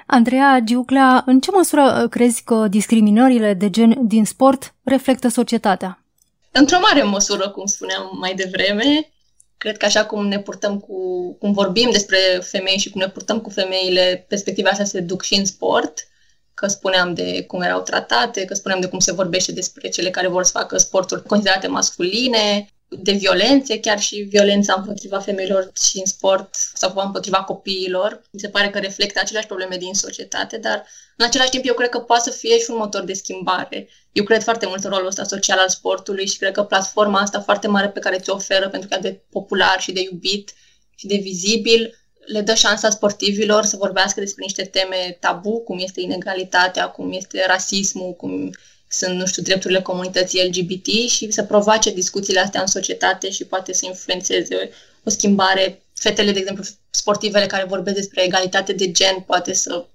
Andreea 0.07 0.61
Giuclea, 0.65 1.23
în 1.27 1.41
ce 1.41 1.51
măsură 1.51 2.07
crezi 2.11 2.43
că 2.43 2.67
discriminările 2.69 3.55
de 3.55 3.71
gen 3.71 4.07
din 4.07 4.25
sport 4.25 4.75
reflectă 4.83 5.29
societatea? 5.29 6.05
Într-o 6.51 6.79
mare 6.81 7.03
măsură, 7.03 7.49
cum 7.49 7.67
spuneam 7.67 8.11
mai 8.21 8.35
devreme, 8.35 9.11
cred 9.57 9.77
că 9.77 9.85
așa 9.85 10.05
cum 10.05 10.27
ne 10.27 10.39
purtăm 10.39 10.79
cu, 10.79 11.33
cum 11.39 11.53
vorbim 11.53 11.89
despre 11.93 12.19
femei 12.43 12.79
și 12.79 12.91
cum 12.91 13.01
ne 13.01 13.09
purtăm 13.09 13.41
cu 13.41 13.51
femeile, 13.51 14.25
perspectiva 14.29 14.71
asta 14.71 14.85
se 14.85 15.01
duc 15.01 15.23
și 15.23 15.35
în 15.35 15.45
sport 15.45 16.09
că 16.57 16.67
spuneam 16.67 17.15
de 17.15 17.45
cum 17.47 17.63
erau 17.63 17.83
tratate, 17.83 18.45
că 18.45 18.55
spuneam 18.55 18.81
de 18.81 18.89
cum 18.89 18.99
se 18.99 19.13
vorbește 19.13 19.53
despre 19.53 19.89
cele 19.89 20.11
care 20.11 20.29
vor 20.29 20.45
să 20.45 20.51
facă 20.51 20.79
sporturi 20.79 21.23
considerate 21.23 21.67
masculine, 21.67 22.71
de 22.89 23.13
violențe, 23.13 23.81
chiar 23.81 24.01
și 24.01 24.17
violența 24.17 24.75
împotriva 24.77 25.19
femeilor 25.19 25.71
și 25.89 25.99
în 25.99 26.05
sport 26.05 26.55
sau 26.75 26.93
împotriva 26.97 27.43
copiilor. 27.43 28.23
Mi 28.31 28.41
se 28.41 28.49
pare 28.49 28.71
că 28.71 28.79
reflectă 28.79 29.21
aceleași 29.21 29.47
probleme 29.47 29.77
din 29.77 29.95
societate, 29.95 30.59
dar 30.59 30.85
în 31.17 31.25
același 31.27 31.51
timp 31.51 31.67
eu 31.67 31.75
cred 31.75 31.89
că 31.89 31.99
poate 31.99 32.31
să 32.31 32.37
fie 32.37 32.59
și 32.59 32.71
un 32.71 32.77
motor 32.77 33.03
de 33.05 33.13
schimbare. 33.13 33.89
Eu 34.13 34.25
cred 34.25 34.43
foarte 34.43 34.67
mult 34.67 34.85
în 34.85 34.91
rolul 34.91 35.07
ăsta 35.07 35.25
social 35.25 35.59
al 35.59 35.69
sportului 35.69 36.27
și 36.27 36.39
cred 36.39 36.53
că 36.53 36.63
platforma 36.63 37.21
asta 37.21 37.41
foarte 37.41 37.69
mare 37.69 37.89
pe 37.89 38.01
care 38.01 38.19
ți-o 38.19 38.35
oferă 38.35 38.69
pentru 38.69 38.89
că 38.89 38.95
e 38.95 39.01
de 39.01 39.21
popular 39.31 39.81
și 39.81 39.93
de 39.93 40.01
iubit 40.01 40.53
și 40.95 41.07
de 41.07 41.17
vizibil, 41.17 41.95
le 42.27 42.41
dă 42.41 42.55
șansa 42.55 42.91
sportivilor 42.91 43.65
să 43.65 43.77
vorbească 43.77 44.21
despre 44.21 44.43
niște 44.43 44.63
teme 44.65 45.17
tabu, 45.21 45.61
cum 45.61 45.79
este 45.79 46.01
inegalitatea, 46.01 46.89
cum 46.89 47.13
este 47.13 47.45
rasismul, 47.47 48.13
cum 48.13 48.51
sunt, 48.89 49.19
nu 49.19 49.27
știu, 49.27 49.43
drepturile 49.43 49.83
comunității 49.83 50.47
LGBT 50.49 50.87
și 50.87 51.31
să 51.31 51.43
provoace 51.43 51.93
discuțiile 51.93 52.41
astea 52.41 52.61
în 52.61 52.67
societate 52.67 53.31
și 53.31 53.45
poate 53.45 53.73
să 53.73 53.87
influențeze 53.87 54.71
o 55.05 55.11
schimbare. 55.11 55.83
Fetele, 55.95 56.33
de 56.33 56.39
exemplu, 56.39 56.65
sportivele 56.91 57.47
care 57.47 57.65
vorbesc 57.65 57.97
despre 57.97 58.23
egalitate 58.23 58.73
de 58.73 58.91
gen, 58.91 59.21
poate 59.27 59.53
să, 59.53 59.87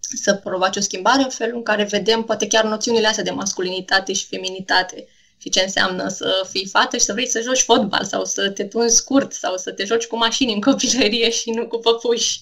să 0.00 0.34
provoace 0.34 0.78
o 0.78 0.82
schimbare 0.82 1.22
în 1.22 1.28
felul 1.28 1.56
în 1.56 1.62
care 1.62 1.84
vedem 1.84 2.22
poate 2.22 2.46
chiar 2.46 2.64
noțiunile 2.64 3.06
astea 3.06 3.24
de 3.24 3.30
masculinitate 3.30 4.12
și 4.12 4.26
feminitate 4.26 5.06
și 5.42 5.48
ce 5.48 5.60
înseamnă 5.60 6.08
să 6.08 6.46
fii 6.50 6.66
fată 6.66 6.96
și 6.96 7.04
să 7.04 7.12
vrei 7.12 7.26
să 7.26 7.40
joci 7.40 7.62
fotbal 7.62 8.04
sau 8.04 8.24
să 8.24 8.50
te 8.50 8.64
tunzi 8.64 8.96
scurt 8.96 9.32
sau 9.32 9.56
să 9.56 9.72
te 9.72 9.84
joci 9.84 10.06
cu 10.06 10.16
mașini 10.16 10.52
în 10.52 10.60
copilărie 10.60 11.30
și 11.30 11.50
nu 11.50 11.66
cu 11.66 11.78
păpuși. 11.78 12.40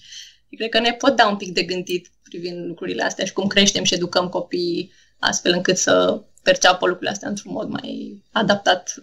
Cred 0.57 0.69
că 0.69 0.81
ne 0.81 0.93
pot 0.93 1.17
da 1.17 1.29
un 1.29 1.37
pic 1.37 1.53
de 1.53 1.63
gândit 1.63 2.11
privind 2.23 2.67
lucrurile 2.67 3.03
astea 3.03 3.25
și 3.25 3.33
cum 3.33 3.47
creștem 3.47 3.85
și 3.85 3.95
educăm 3.95 4.29
copiii 4.29 4.93
astfel 5.19 5.53
încât 5.53 5.77
să 5.77 6.23
perceapă 6.43 6.87
lucrurile 6.87 7.11
astea 7.11 7.29
într-un 7.29 7.53
mod 7.53 7.69
mai 7.69 8.23
adaptat 8.33 8.95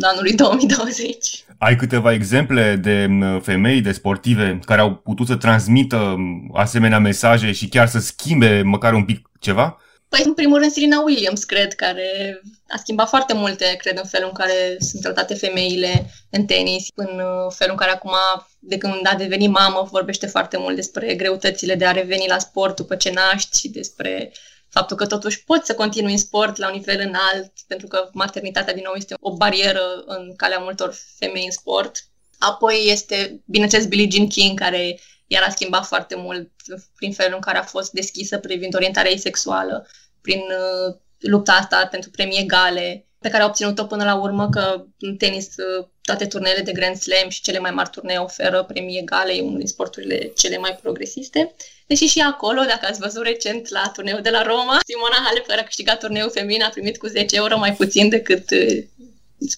anului 0.00 0.32
2020. 0.32 1.44
Ai 1.58 1.76
câteva 1.76 2.12
exemple 2.12 2.76
de 2.76 3.08
femei, 3.42 3.80
de 3.80 3.92
sportive 3.92 4.58
care 4.64 4.80
au 4.80 4.94
putut 4.94 5.26
să 5.26 5.36
transmită 5.36 6.16
asemenea 6.52 6.98
mesaje 6.98 7.52
și 7.52 7.68
chiar 7.68 7.88
să 7.88 7.98
schimbe 7.98 8.62
măcar 8.62 8.94
un 8.94 9.04
pic 9.04 9.30
ceva? 9.38 9.78
Păi, 10.10 10.22
în 10.24 10.34
primul 10.34 10.58
rând, 10.58 10.72
Serena 10.72 11.00
Williams, 11.00 11.44
cred, 11.44 11.74
care 11.74 12.40
a 12.68 12.76
schimbat 12.76 13.08
foarte 13.08 13.32
multe, 13.32 13.74
cred, 13.78 13.98
în 13.98 14.08
felul 14.08 14.28
în 14.28 14.34
care 14.34 14.76
sunt 14.78 15.02
tratate 15.02 15.34
femeile 15.34 16.10
în 16.30 16.44
tenis, 16.46 16.86
în 16.94 17.20
uh, 17.20 17.52
felul 17.54 17.72
în 17.72 17.76
care 17.76 17.90
acum, 17.90 18.14
de 18.58 18.78
când 18.78 19.00
a 19.04 19.14
devenit 19.14 19.50
mamă, 19.50 19.88
vorbește 19.90 20.26
foarte 20.26 20.56
mult 20.56 20.74
despre 20.74 21.14
greutățile 21.14 21.74
de 21.74 21.86
a 21.86 21.90
reveni 21.90 22.28
la 22.28 22.38
sport 22.38 22.76
după 22.76 22.96
ce 22.96 23.10
naști 23.10 23.58
și 23.58 23.68
despre 23.68 24.32
faptul 24.68 24.96
că 24.96 25.06
totuși 25.06 25.44
poți 25.44 25.66
să 25.66 25.74
continui 25.74 26.12
în 26.12 26.18
sport 26.18 26.56
la 26.56 26.66
un 26.66 26.74
nivel 26.76 27.00
înalt, 27.00 27.52
pentru 27.66 27.86
că 27.86 28.08
maternitatea, 28.12 28.74
din 28.74 28.82
nou, 28.84 28.94
este 28.94 29.14
o 29.20 29.36
barieră 29.36 30.02
în 30.06 30.36
calea 30.36 30.58
multor 30.58 30.94
femei 31.18 31.44
în 31.44 31.50
sport. 31.50 32.04
Apoi 32.38 32.84
este, 32.86 33.42
bineînțeles, 33.44 33.86
Billie 33.86 34.08
Jean 34.10 34.26
King, 34.26 34.58
care 34.58 34.98
iar 35.32 35.42
a 35.42 35.50
schimbat 35.50 35.86
foarte 35.86 36.14
mult 36.16 36.50
prin 36.96 37.12
felul 37.12 37.34
în 37.34 37.40
care 37.40 37.58
a 37.58 37.62
fost 37.62 37.92
deschisă 37.92 38.38
privind 38.38 38.74
orientarea 38.74 39.10
ei 39.10 39.18
sexuală, 39.18 39.86
prin 40.20 40.40
uh, 40.40 40.96
lupta 41.18 41.52
asta 41.52 41.86
pentru 41.90 42.10
premii 42.10 42.38
egale, 42.38 43.06
pe 43.18 43.28
care 43.28 43.42
a 43.42 43.46
obținut-o 43.46 43.84
până 43.84 44.04
la 44.04 44.14
urmă, 44.14 44.48
că 44.48 44.84
în 44.98 45.16
tenis 45.16 45.46
uh, 45.46 45.86
toate 46.02 46.26
turnele 46.26 46.60
de 46.60 46.72
Grand 46.72 46.96
Slam 46.96 47.28
și 47.28 47.42
cele 47.42 47.58
mai 47.58 47.70
mari 47.70 47.90
turnee 47.90 48.16
oferă 48.16 48.62
premii 48.62 48.98
egale, 48.98 49.32
e 49.32 49.42
unul 49.42 49.58
din 49.58 49.66
sporturile 49.66 50.32
cele 50.36 50.58
mai 50.58 50.78
progresiste. 50.82 51.54
Deși 51.86 52.06
și 52.06 52.20
acolo, 52.20 52.60
dacă 52.62 52.86
ați 52.86 53.00
văzut 53.00 53.22
recent 53.22 53.68
la 53.68 53.90
turneul 53.94 54.22
de 54.22 54.30
la 54.30 54.42
Roma, 54.42 54.78
Simona 54.86 55.24
Halep, 55.26 55.46
care 55.46 55.60
a 55.60 55.64
câștigat 55.64 55.98
turneul 55.98 56.30
feminin, 56.30 56.62
a 56.62 56.68
primit 56.68 56.98
cu 56.98 57.06
10 57.06 57.36
euro 57.36 57.58
mai 57.58 57.74
puțin 57.74 58.08
decât 58.08 58.50
uh, 58.50 58.84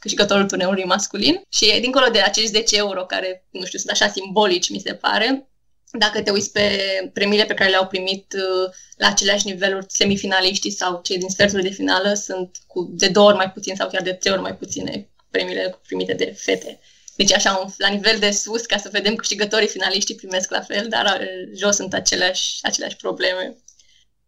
câștigătorul 0.00 0.46
turneului 0.46 0.85
masculin. 0.85 1.42
Și 1.48 1.80
dincolo 1.80 2.06
de 2.06 2.20
acești 2.20 2.50
10 2.50 2.76
euro, 2.76 3.04
care, 3.04 3.46
nu 3.50 3.64
știu, 3.64 3.78
sunt 3.78 3.90
așa 3.90 4.08
simbolici, 4.08 4.70
mi 4.70 4.82
se 4.85 4.94
pare, 4.94 5.51
dacă 5.92 6.22
te 6.22 6.31
uiți 6.31 6.52
pe 6.52 6.78
premiile 7.12 7.44
pe 7.44 7.55
care 7.55 7.70
le-au 7.70 7.87
primit 7.87 8.33
uh, 8.33 8.74
la 8.96 9.07
aceleași 9.07 9.46
niveluri 9.46 9.85
semifinaliștii 9.88 10.70
sau 10.70 11.00
cei 11.02 11.18
din 11.18 11.28
sferturile 11.28 11.68
de 11.68 11.74
finală, 11.74 12.14
sunt 12.14 12.57
cu 12.66 12.90
de 12.92 13.09
două 13.09 13.26
ori 13.26 13.37
mai 13.37 13.50
puțin 13.50 13.74
sau 13.74 13.88
chiar 13.88 14.02
de 14.02 14.12
trei 14.12 14.33
ori 14.33 14.42
mai 14.42 14.57
puține 14.57 15.11
premiile 15.31 15.81
primite 15.87 16.12
de 16.12 16.24
fete. 16.24 16.81
Deci 17.16 17.33
așa, 17.33 17.72
la 17.76 17.88
nivel 17.88 18.18
de 18.18 18.31
sus, 18.31 18.66
ca 18.66 18.76
să 18.76 18.88
vedem 18.92 19.14
câștigătorii 19.14 19.68
finaliștii 19.68 20.14
primesc 20.14 20.50
la 20.50 20.61
fel, 20.61 20.88
dar 20.88 21.20
uh, 21.20 21.57
jos 21.57 21.76
sunt 21.76 21.94
aceleași, 21.94 22.59
aceleași 22.62 22.96
probleme. 22.96 23.57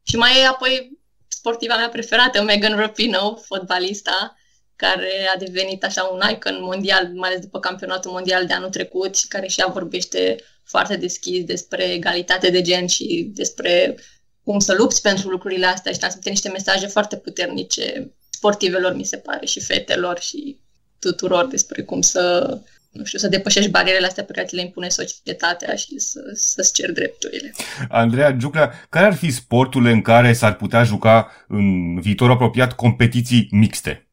Și 0.03 0.16
mai 0.16 0.40
e 0.40 0.46
apoi 0.46 0.98
sportiva 1.29 1.77
mea 1.77 1.88
preferată, 1.88 2.42
Megan 2.42 2.77
Rapinoe, 2.77 3.35
fotbalista, 3.42 4.37
care 4.85 5.12
a 5.35 5.38
devenit 5.38 5.85
așa 5.85 6.03
un 6.12 6.20
icon 6.31 6.59
mondial, 6.61 7.11
mai 7.14 7.29
ales 7.29 7.40
după 7.40 7.59
campionatul 7.59 8.11
mondial 8.11 8.47
de 8.47 8.53
anul 8.53 8.68
trecut 8.68 9.16
și 9.16 9.29
care 9.29 9.47
și 9.47 9.61
ea 9.61 9.66
vorbește 9.66 10.37
foarte 10.64 10.97
deschis 10.97 11.44
despre 11.44 11.85
egalitate 11.85 12.51
de 12.51 12.62
gen 12.62 12.87
și 12.87 13.31
despre 13.35 13.97
cum 14.44 14.59
să 14.59 14.75
lupți 14.79 15.03
pentru 15.03 15.29
lucrurile 15.29 15.66
astea 15.66 15.92
și 15.92 15.99
transmite 15.99 16.31
niște 16.31 16.49
mesaje 16.49 16.87
foarte 16.87 17.16
puternice 17.16 18.12
sportivelor, 18.31 18.94
mi 18.94 19.05
se 19.05 19.16
pare, 19.16 19.47
și 19.47 19.61
fetelor 19.61 20.18
și 20.20 20.59
tuturor 20.99 21.47
despre 21.47 21.83
cum 21.83 22.01
să, 22.01 22.57
nu 22.90 23.05
știu, 23.05 23.18
să 23.18 23.29
depășești 23.29 23.70
barierele 23.70 24.07
astea 24.07 24.25
pe 24.25 24.33
care 24.33 24.47
ți 24.47 24.55
le 24.55 24.61
impune 24.61 24.88
societatea 24.88 25.75
și 25.75 25.99
să, 25.99 26.20
să-ți 26.33 26.73
cer 26.73 26.92
drepturile. 26.92 27.55
Andreea 27.88 28.33
Giuclea, 28.33 28.87
care 28.88 29.07
ar 29.07 29.14
fi 29.14 29.31
sporturile 29.31 29.90
în 29.90 30.03
care 30.03 30.33
s-ar 30.33 30.57
putea 30.57 30.83
juca 30.83 31.31
în 31.49 32.01
viitor 32.01 32.31
apropiat 32.31 32.73
competiții 32.73 33.49
mixte? 33.51 34.09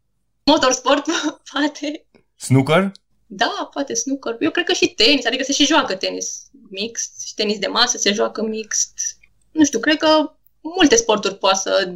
Motorsport, 0.46 1.06
poate. 1.52 2.06
Snooker? 2.36 2.92
Da, 3.26 3.70
poate 3.74 3.94
snooker. 3.94 4.36
Eu 4.40 4.52
cred 4.52 4.66
că 4.66 4.74
și 4.74 4.88
tenis, 4.88 5.26
adică 5.26 5.44
se 5.44 5.54
și 5.54 5.66
joacă 5.66 5.96
tenis 5.96 6.50
mixt 6.70 7.22
și 7.28 7.34
tenis 7.34 7.60
de 7.60 7.68
masă 7.68 7.98
se 7.98 8.14
joacă 8.14 8.44
mixt. 8.44 8.94
Nu 9.52 9.66
știu, 9.66 9.80
cred 9.80 9.98
că 9.98 10.32
multe 10.62 10.96
sporturi 10.96 11.38
pot 11.38 11.56
să, 11.56 11.94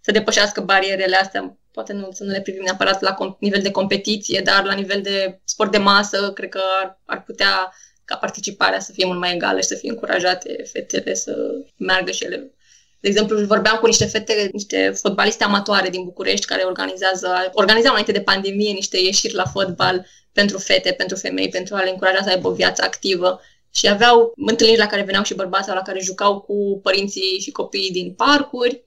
să 0.00 0.10
depășească 0.10 0.60
barierele 0.60 1.16
astea. 1.16 1.58
Poate 1.70 1.92
nu, 1.92 2.08
să 2.12 2.24
nu 2.24 2.30
le 2.30 2.40
privim 2.40 2.62
neapărat 2.62 3.00
la 3.00 3.14
com- 3.14 3.38
nivel 3.38 3.62
de 3.62 3.70
competiție, 3.70 4.40
dar 4.40 4.64
la 4.64 4.72
nivel 4.72 5.02
de 5.02 5.40
sport 5.44 5.70
de 5.70 5.78
masă, 5.78 6.32
cred 6.32 6.48
că 6.48 6.60
ar, 6.82 7.00
ar 7.04 7.22
putea 7.22 7.72
ca 8.04 8.16
participarea 8.16 8.80
să 8.80 8.92
fie 8.92 9.06
mult 9.06 9.18
mai 9.18 9.34
egală 9.34 9.60
și 9.60 9.66
să 9.66 9.74
fie 9.74 9.90
încurajate 9.90 10.62
fetele 10.72 11.14
să 11.14 11.36
meargă 11.76 12.10
și 12.10 12.24
ele 12.24 12.55
de 13.06 13.12
exemplu, 13.12 13.46
vorbeam 13.46 13.76
cu 13.76 13.86
niște 13.86 14.04
fete, 14.04 14.48
niște 14.52 14.92
fotbaliste 15.00 15.44
amatoare 15.44 15.88
din 15.88 16.04
București 16.04 16.46
care 16.46 16.62
organizează, 16.62 17.50
organizau 17.52 17.90
înainte 17.90 18.12
de 18.12 18.20
pandemie 18.20 18.72
niște 18.72 18.98
ieșiri 18.98 19.34
la 19.34 19.44
fotbal 19.44 20.06
pentru 20.32 20.58
fete, 20.58 20.92
pentru 20.92 21.16
femei, 21.16 21.48
pentru 21.48 21.74
a 21.74 21.82
le 21.82 21.90
încuraja 21.90 22.22
să 22.22 22.28
aibă 22.28 22.48
o 22.48 22.52
viață 22.52 22.82
activă. 22.82 23.40
Și 23.70 23.88
aveau 23.88 24.32
întâlniri 24.36 24.78
la 24.78 24.86
care 24.86 25.02
veneau 25.02 25.24
și 25.24 25.34
bărbați 25.34 25.66
sau 25.66 25.74
la 25.74 25.82
care 25.82 26.00
jucau 26.00 26.40
cu 26.40 26.80
părinții 26.82 27.40
și 27.40 27.50
copiii 27.50 27.90
din 27.90 28.14
parcuri. 28.14 28.85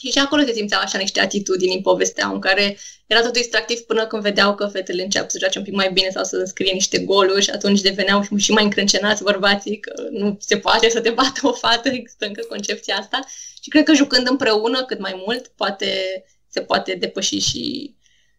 Și 0.00 0.10
și 0.10 0.18
acolo 0.18 0.42
se 0.42 0.52
simțeau 0.52 0.80
așa 0.80 0.98
niște 0.98 1.20
atitudini 1.20 1.74
în 1.74 1.80
povestea 1.80 2.28
în 2.28 2.38
care 2.40 2.78
era 3.06 3.20
totul 3.20 3.40
distractiv 3.40 3.78
până 3.78 4.06
când 4.06 4.22
vedeau 4.22 4.54
că 4.54 4.66
fetele 4.66 5.02
încep 5.02 5.30
să 5.30 5.38
joace 5.38 5.58
un 5.58 5.64
pic 5.64 5.74
mai 5.74 5.90
bine 5.92 6.08
sau 6.10 6.24
să 6.24 6.36
înscrie 6.36 6.72
niște 6.72 6.98
goluri 6.98 7.42
și 7.42 7.50
atunci 7.50 7.80
deveneau 7.80 8.22
și 8.36 8.52
mai 8.52 8.64
încrâncenați 8.64 9.22
bărbații 9.22 9.80
că 9.80 9.92
nu 10.10 10.36
se 10.40 10.56
poate 10.56 10.88
să 10.88 11.00
te 11.00 11.10
bată 11.10 11.40
o 11.42 11.52
fată, 11.52 11.88
există 11.98 12.26
încă 12.26 12.42
concepția 12.48 12.94
asta. 12.96 13.20
Și 13.62 13.68
cred 13.68 13.84
că 13.84 13.94
jucând 13.94 14.28
împreună 14.28 14.84
cât 14.84 14.98
mai 14.98 15.22
mult 15.26 15.46
poate, 15.46 15.86
se 16.48 16.60
poate 16.60 16.94
depăși 16.94 17.38
și 17.38 17.94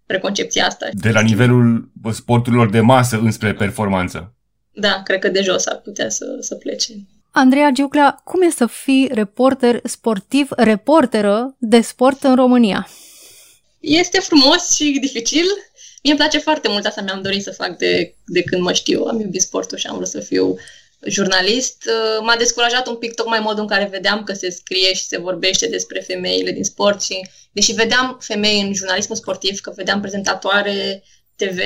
preconcepția 0.06 0.66
asta. 0.66 0.90
De 0.92 1.10
la 1.10 1.22
nivelul 1.22 1.92
sporturilor 2.12 2.70
de 2.70 2.80
masă 2.80 3.18
înspre 3.18 3.54
performanță. 3.54 4.36
Da, 4.72 5.02
cred 5.04 5.20
că 5.20 5.30
de 5.30 5.42
jos 5.42 5.66
ar 5.66 5.78
putea 5.78 6.10
să, 6.10 6.26
să 6.40 6.56
plece. 6.56 6.94
Andreea 7.32 7.70
Giuclea, 7.70 8.22
cum 8.24 8.42
e 8.42 8.50
să 8.50 8.66
fii 8.66 9.10
reporter 9.12 9.80
sportiv, 9.84 10.50
reporteră 10.56 11.56
de 11.58 11.82
sport 11.82 12.24
în 12.24 12.36
România? 12.36 12.88
Este 13.80 14.20
frumos 14.20 14.76
și 14.76 14.98
dificil. 15.02 15.46
Mie 16.04 16.12
îmi 16.12 16.18
place 16.20 16.38
foarte 16.38 16.68
mult, 16.68 16.86
asta 16.86 17.02
mi-am 17.02 17.22
dorit 17.22 17.44
să 17.44 17.52
fac 17.52 17.78
de, 17.78 18.16
de 18.26 18.44
când 18.44 18.62
mă 18.62 18.74
știu. 18.74 19.04
Am 19.04 19.20
iubit 19.20 19.42
sportul 19.42 19.78
și 19.78 19.88
am 19.88 19.96
vrut 19.96 20.08
să 20.08 20.20
fiu 20.20 20.56
jurnalist. 21.06 21.90
M-a 22.22 22.36
descurajat 22.36 22.88
un 22.88 22.96
pic 22.96 23.14
tocmai 23.14 23.40
modul 23.40 23.62
în 23.62 23.68
care 23.68 23.88
vedeam 23.92 24.24
că 24.24 24.34
se 24.34 24.50
scrie 24.50 24.94
și 24.94 25.06
se 25.06 25.20
vorbește 25.20 25.68
despre 25.68 26.00
femeile 26.00 26.52
din 26.52 26.64
sport 26.64 27.02
și 27.02 27.28
deși 27.52 27.72
vedeam 27.72 28.18
femei 28.22 28.62
în 28.62 28.74
jurnalismul 28.74 29.18
sportiv, 29.18 29.60
că 29.60 29.74
vedeam 29.76 30.02
prezentatoare 30.02 31.04
TV, 31.36 31.60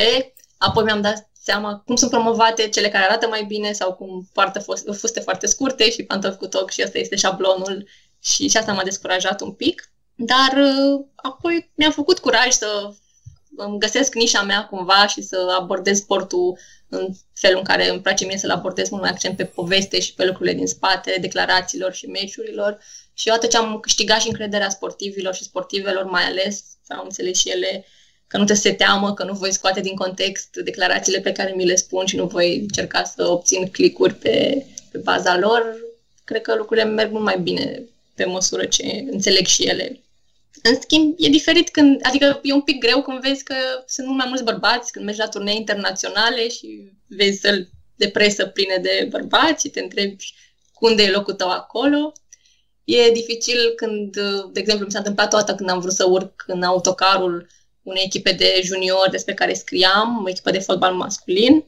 apoi 0.57 0.83
mi-am 0.83 1.01
dat 1.01 1.29
seama 1.45 1.81
cum 1.85 1.95
sunt 1.95 2.11
promovate 2.11 2.69
cele 2.69 2.89
care 2.89 3.03
arată 3.03 3.27
mai 3.27 3.43
bine 3.43 3.71
sau 3.71 3.93
cum 3.93 4.29
poartă 4.33 4.59
fuste 4.91 5.19
foarte 5.19 5.47
scurte 5.47 5.91
și 5.91 6.03
pantofi 6.03 6.37
cu 6.37 6.47
toc 6.47 6.71
și 6.71 6.81
asta 6.81 6.97
este 6.97 7.15
șablonul 7.15 7.87
și, 8.23 8.47
și 8.47 8.57
asta 8.57 8.73
m-a 8.73 8.83
descurajat 8.83 9.41
un 9.41 9.51
pic. 9.51 9.91
Dar 10.15 10.53
uh, 10.57 11.05
apoi 11.15 11.71
mi-a 11.75 11.91
făcut 11.91 12.19
curaj 12.19 12.51
să 12.51 12.93
îmi 13.57 13.79
găsesc 13.79 14.13
nișa 14.13 14.41
mea 14.41 14.65
cumva 14.65 15.07
și 15.07 15.21
să 15.21 15.55
abordez 15.59 15.97
sportul 15.97 16.57
în 16.89 17.07
felul 17.33 17.57
în 17.57 17.63
care 17.63 17.89
îmi 17.89 18.01
place 18.01 18.25
mie 18.25 18.37
să-l 18.37 18.49
abordez 18.49 18.89
mult 18.89 19.01
mai 19.01 19.11
accent 19.11 19.37
pe 19.37 19.45
poveste 19.45 19.99
și 19.99 20.13
pe 20.13 20.25
lucrurile 20.25 20.55
din 20.55 20.67
spate, 20.67 21.17
declarațiilor 21.21 21.93
și 21.93 22.05
meciurilor. 22.05 22.79
Și 23.13 23.27
odată 23.27 23.47
ce 23.47 23.57
am 23.57 23.79
câștigat 23.79 24.21
și 24.21 24.27
încrederea 24.27 24.69
sportivilor 24.69 25.33
și 25.33 25.43
sportivelor 25.43 26.03
mai 26.03 26.23
ales, 26.23 26.63
au 26.87 27.03
înțeles 27.03 27.37
și 27.37 27.49
ele 27.49 27.85
că 28.27 28.37
nu 28.37 28.43
te 28.43 28.53
se 28.53 28.73
teamă, 28.73 29.13
că 29.13 29.23
nu 29.23 29.33
voi 29.33 29.53
scoate 29.53 29.81
din 29.81 29.95
context 29.95 30.55
declarațiile 30.63 31.19
pe 31.19 31.31
care 31.31 31.53
mi 31.55 31.65
le 31.65 31.75
spun 31.75 32.05
și 32.05 32.15
nu 32.15 32.25
voi 32.25 32.59
încerca 32.59 33.03
să 33.03 33.27
obțin 33.27 33.67
clicuri 33.67 34.13
pe, 34.13 34.65
pe 34.91 34.97
baza 34.97 35.37
lor, 35.37 35.75
cred 36.23 36.41
că 36.41 36.55
lucrurile 36.55 36.85
merg 36.85 37.11
mult 37.11 37.23
mai 37.23 37.39
bine 37.39 37.83
pe 38.15 38.25
măsură 38.25 38.65
ce 38.65 39.05
înțeleg 39.11 39.45
și 39.45 39.63
ele. 39.63 39.99
În 40.61 40.81
schimb, 40.81 41.15
e 41.17 41.29
diferit 41.29 41.69
când, 41.69 41.99
adică 42.03 42.39
e 42.43 42.53
un 42.53 42.61
pic 42.61 42.79
greu 42.79 43.01
când 43.01 43.21
vezi 43.21 43.43
că 43.43 43.55
sunt 43.85 44.07
mult 44.07 44.17
mai 44.17 44.27
mulți 44.27 44.43
bărbați, 44.43 44.91
când 44.91 45.05
mergi 45.05 45.19
la 45.19 45.27
turnee 45.27 45.55
internaționale 45.55 46.49
și 46.49 46.91
vezi 47.07 47.39
să 47.39 47.65
de 47.95 48.09
presă 48.09 48.45
pline 48.45 48.77
de 48.77 49.07
bărbați 49.09 49.65
și 49.65 49.71
te 49.71 49.79
întrebi 49.79 50.33
unde 50.79 51.03
e 51.03 51.11
locul 51.11 51.33
tău 51.33 51.49
acolo. 51.49 52.13
E 52.83 53.11
dificil 53.11 53.73
când, 53.75 54.15
de 54.51 54.59
exemplu, 54.59 54.85
mi 54.85 54.91
s-a 54.91 54.97
întâmplat 54.97 55.29
toată 55.29 55.55
când 55.55 55.69
am 55.69 55.79
vrut 55.79 55.93
să 55.93 56.05
urc 56.09 56.43
în 56.47 56.63
autocarul 56.63 57.47
unei 57.85 58.03
echipe 58.05 58.31
de 58.31 58.61
junior 58.63 59.07
despre 59.11 59.33
care 59.33 59.53
scriam, 59.53 60.21
o 60.25 60.29
echipă 60.29 60.51
de 60.51 60.59
fotbal 60.59 60.93
masculin, 60.93 61.63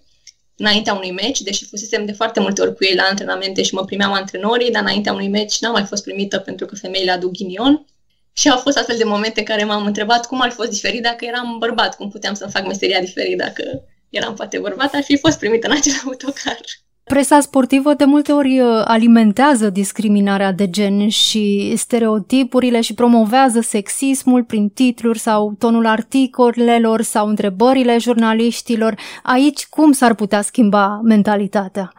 înaintea 0.58 0.94
unui 0.94 1.12
meci, 1.12 1.42
deși 1.42 1.66
fusesem 1.66 2.06
de 2.06 2.12
foarte 2.12 2.40
multe 2.40 2.62
ori 2.62 2.76
cu 2.76 2.84
ei 2.84 2.96
la 2.96 3.04
antrenamente 3.04 3.64
și 3.64 3.74
mă 3.74 3.86
primeam 3.86 4.12
antrenorii, 4.12 4.72
dar 4.72 4.82
înaintea 4.82 5.14
unui 5.14 5.28
meci 5.28 5.60
n-am 5.60 5.72
mai 5.72 5.84
fost 5.84 6.04
primită 6.04 6.38
pentru 6.38 6.66
că 6.66 6.76
femeile 6.76 7.12
aduc 7.12 7.32
ghinion. 7.32 7.86
Și 8.34 8.50
au 8.50 8.58
fost 8.58 8.78
astfel 8.78 8.98
de 8.98 9.04
momente 9.04 9.40
în 9.40 9.46
care 9.46 9.64
m-am 9.64 9.86
întrebat 9.86 10.26
cum 10.26 10.42
ar 10.42 10.50
fi 10.50 10.56
fost 10.56 10.70
diferit 10.70 11.02
dacă 11.02 11.26
eram 11.26 11.56
bărbat, 11.60 11.96
cum 11.96 12.10
puteam 12.10 12.34
să-mi 12.34 12.52
fac 12.52 12.66
meseria 12.66 13.00
diferit 13.00 13.38
dacă 13.38 13.84
eram 14.10 14.34
poate 14.34 14.60
bărbat, 14.60 14.94
ar 14.94 15.04
fi 15.04 15.18
fost 15.18 15.40
primită 15.40 15.68
în 15.68 15.76
acel 15.78 15.94
autocar. 16.06 16.60
Presa 17.08 17.40
sportivă 17.40 17.94
de 17.94 18.04
multe 18.04 18.32
ori 18.32 18.60
uh, 18.60 18.82
alimentează 18.86 19.70
discriminarea 19.70 20.52
de 20.52 20.70
gen 20.70 21.10
și 21.10 21.74
stereotipurile 21.78 22.82
și 22.82 22.94
promovează 22.94 23.60
sexismul 23.62 24.44
prin 24.44 24.70
titluri 24.70 25.20
sau 25.20 25.56
tonul 25.60 25.86
articolelor 25.86 27.02
sau 27.02 27.28
întrebările 27.28 27.98
jurnaliștilor. 27.98 28.96
Aici 29.24 29.66
cum 29.66 29.92
s-ar 29.92 30.16
putea 30.16 30.42
schimba 30.42 31.00
mentalitatea? 31.04 31.92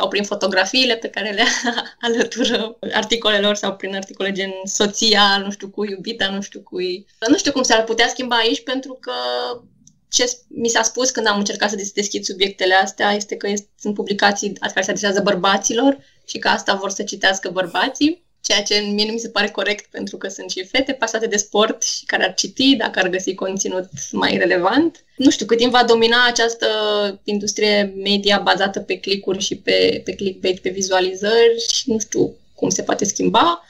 sau 0.00 0.08
prin 0.08 0.24
fotografiile 0.24 0.96
pe 0.96 1.08
care 1.08 1.30
le 1.30 1.44
alătură 2.08 2.78
articolelor 2.92 3.54
sau 3.54 3.76
prin 3.76 3.94
articole 3.94 4.32
gen 4.32 4.50
soția, 4.64 5.22
nu 5.44 5.50
știu 5.50 5.68
cui, 5.68 5.88
iubita, 5.90 6.30
nu 6.30 6.40
știu 6.40 6.60
cui. 6.60 7.06
Nu 7.28 7.36
știu 7.36 7.52
cum 7.52 7.62
s-ar 7.62 7.84
putea 7.84 8.08
schimba 8.08 8.36
aici 8.36 8.62
pentru 8.62 8.98
că 9.00 9.12
ce 10.10 10.38
mi 10.48 10.68
s-a 10.68 10.82
spus 10.82 11.10
când 11.10 11.26
am 11.26 11.38
încercat 11.38 11.70
să 11.70 11.76
deschid 11.94 12.24
subiectele 12.24 12.74
astea 12.74 13.12
este 13.12 13.36
că 13.36 13.52
sunt 13.78 13.94
publicații 13.94 14.52
care 14.52 14.82
se 14.82 14.90
adresează 14.90 15.20
bărbaților 15.20 15.98
și 16.26 16.38
că 16.38 16.48
asta 16.48 16.74
vor 16.74 16.90
să 16.90 17.02
citească 17.02 17.50
bărbații 17.50 18.28
ceea 18.40 18.62
ce 18.62 18.78
mie 18.78 19.06
nu 19.06 19.12
mi 19.12 19.18
se 19.18 19.28
pare 19.28 19.48
corect 19.48 19.90
pentru 19.90 20.16
că 20.16 20.28
sunt 20.28 20.50
și 20.50 20.64
fete 20.64 20.92
pasate 20.92 21.26
de 21.26 21.36
sport 21.36 21.82
și 21.82 22.04
care 22.04 22.24
ar 22.24 22.34
citi 22.34 22.76
dacă 22.76 22.98
ar 22.98 23.08
găsi 23.08 23.34
conținut 23.34 23.88
mai 24.12 24.36
relevant. 24.36 25.04
Nu 25.16 25.30
știu 25.30 25.46
cât 25.46 25.58
timp 25.58 25.72
va 25.72 25.84
domina 25.84 26.26
această 26.26 26.66
industrie 27.24 27.92
media 27.96 28.38
bazată 28.38 28.80
pe 28.80 28.98
clicuri 28.98 29.38
și 29.38 29.56
pe, 29.56 30.00
pe 30.04 30.14
clickbait, 30.14 30.60
pe 30.60 30.68
vizualizări 30.68 31.66
și 31.72 31.90
nu 31.90 31.98
știu 31.98 32.34
cum 32.54 32.68
se 32.68 32.82
poate 32.82 33.04
schimba 33.04 33.64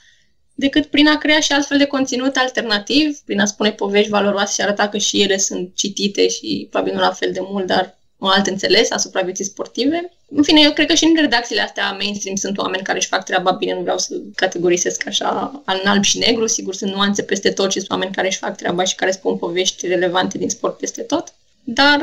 decât 0.61 0.87
prin 0.87 1.09
a 1.09 1.19
crea 1.19 1.41
și 1.41 1.53
altfel 1.53 1.79
de 1.79 1.87
conținut 1.87 2.37
alternativ, 2.37 3.19
prin 3.25 3.41
a 3.41 3.45
spune 3.45 3.73
povești 3.73 4.11
valoroase 4.11 4.53
și 4.55 4.61
arăta 4.61 4.89
că 4.89 4.99
și 4.99 5.23
ele 5.23 5.39
sunt 5.39 5.71
citite 5.75 6.29
și 6.29 6.67
probabil 6.71 6.95
nu 6.95 7.01
la 7.01 7.11
fel 7.11 7.33
de 7.33 7.41
mult, 7.43 7.67
dar 7.67 7.99
un 8.19 8.29
alt 8.29 8.47
înțeles 8.47 8.91
asupra 8.91 9.21
vieții 9.21 9.45
sportive. 9.45 10.13
În 10.29 10.43
fine, 10.43 10.61
eu 10.61 10.73
cred 10.73 10.87
că 10.87 10.95
și 10.95 11.05
în 11.05 11.17
redacțiile 11.21 11.61
astea 11.61 11.93
mainstream 11.93 12.37
sunt 12.37 12.59
oameni 12.59 12.83
care 12.83 12.99
își 12.99 13.09
fac 13.09 13.25
treaba 13.25 13.51
bine, 13.51 13.75
nu 13.75 13.81
vreau 13.81 13.99
să 13.99 14.15
categorisesc 14.35 15.07
așa 15.07 15.63
în 15.67 15.89
alb 15.89 16.05
și 16.05 16.19
negru, 16.19 16.47
sigur 16.47 16.75
sunt 16.75 16.93
nuanțe 16.93 17.23
peste 17.23 17.51
tot 17.51 17.71
și 17.71 17.79
sunt 17.79 17.91
oameni 17.91 18.15
care 18.15 18.27
își 18.27 18.39
fac 18.39 18.57
treaba 18.57 18.85
și 18.85 18.95
care 18.95 19.11
spun 19.11 19.37
povești 19.37 19.87
relevante 19.87 20.39
din 20.39 20.49
sport 20.49 20.79
peste 20.79 21.03
tot. 21.03 21.35
Dar, 21.65 22.01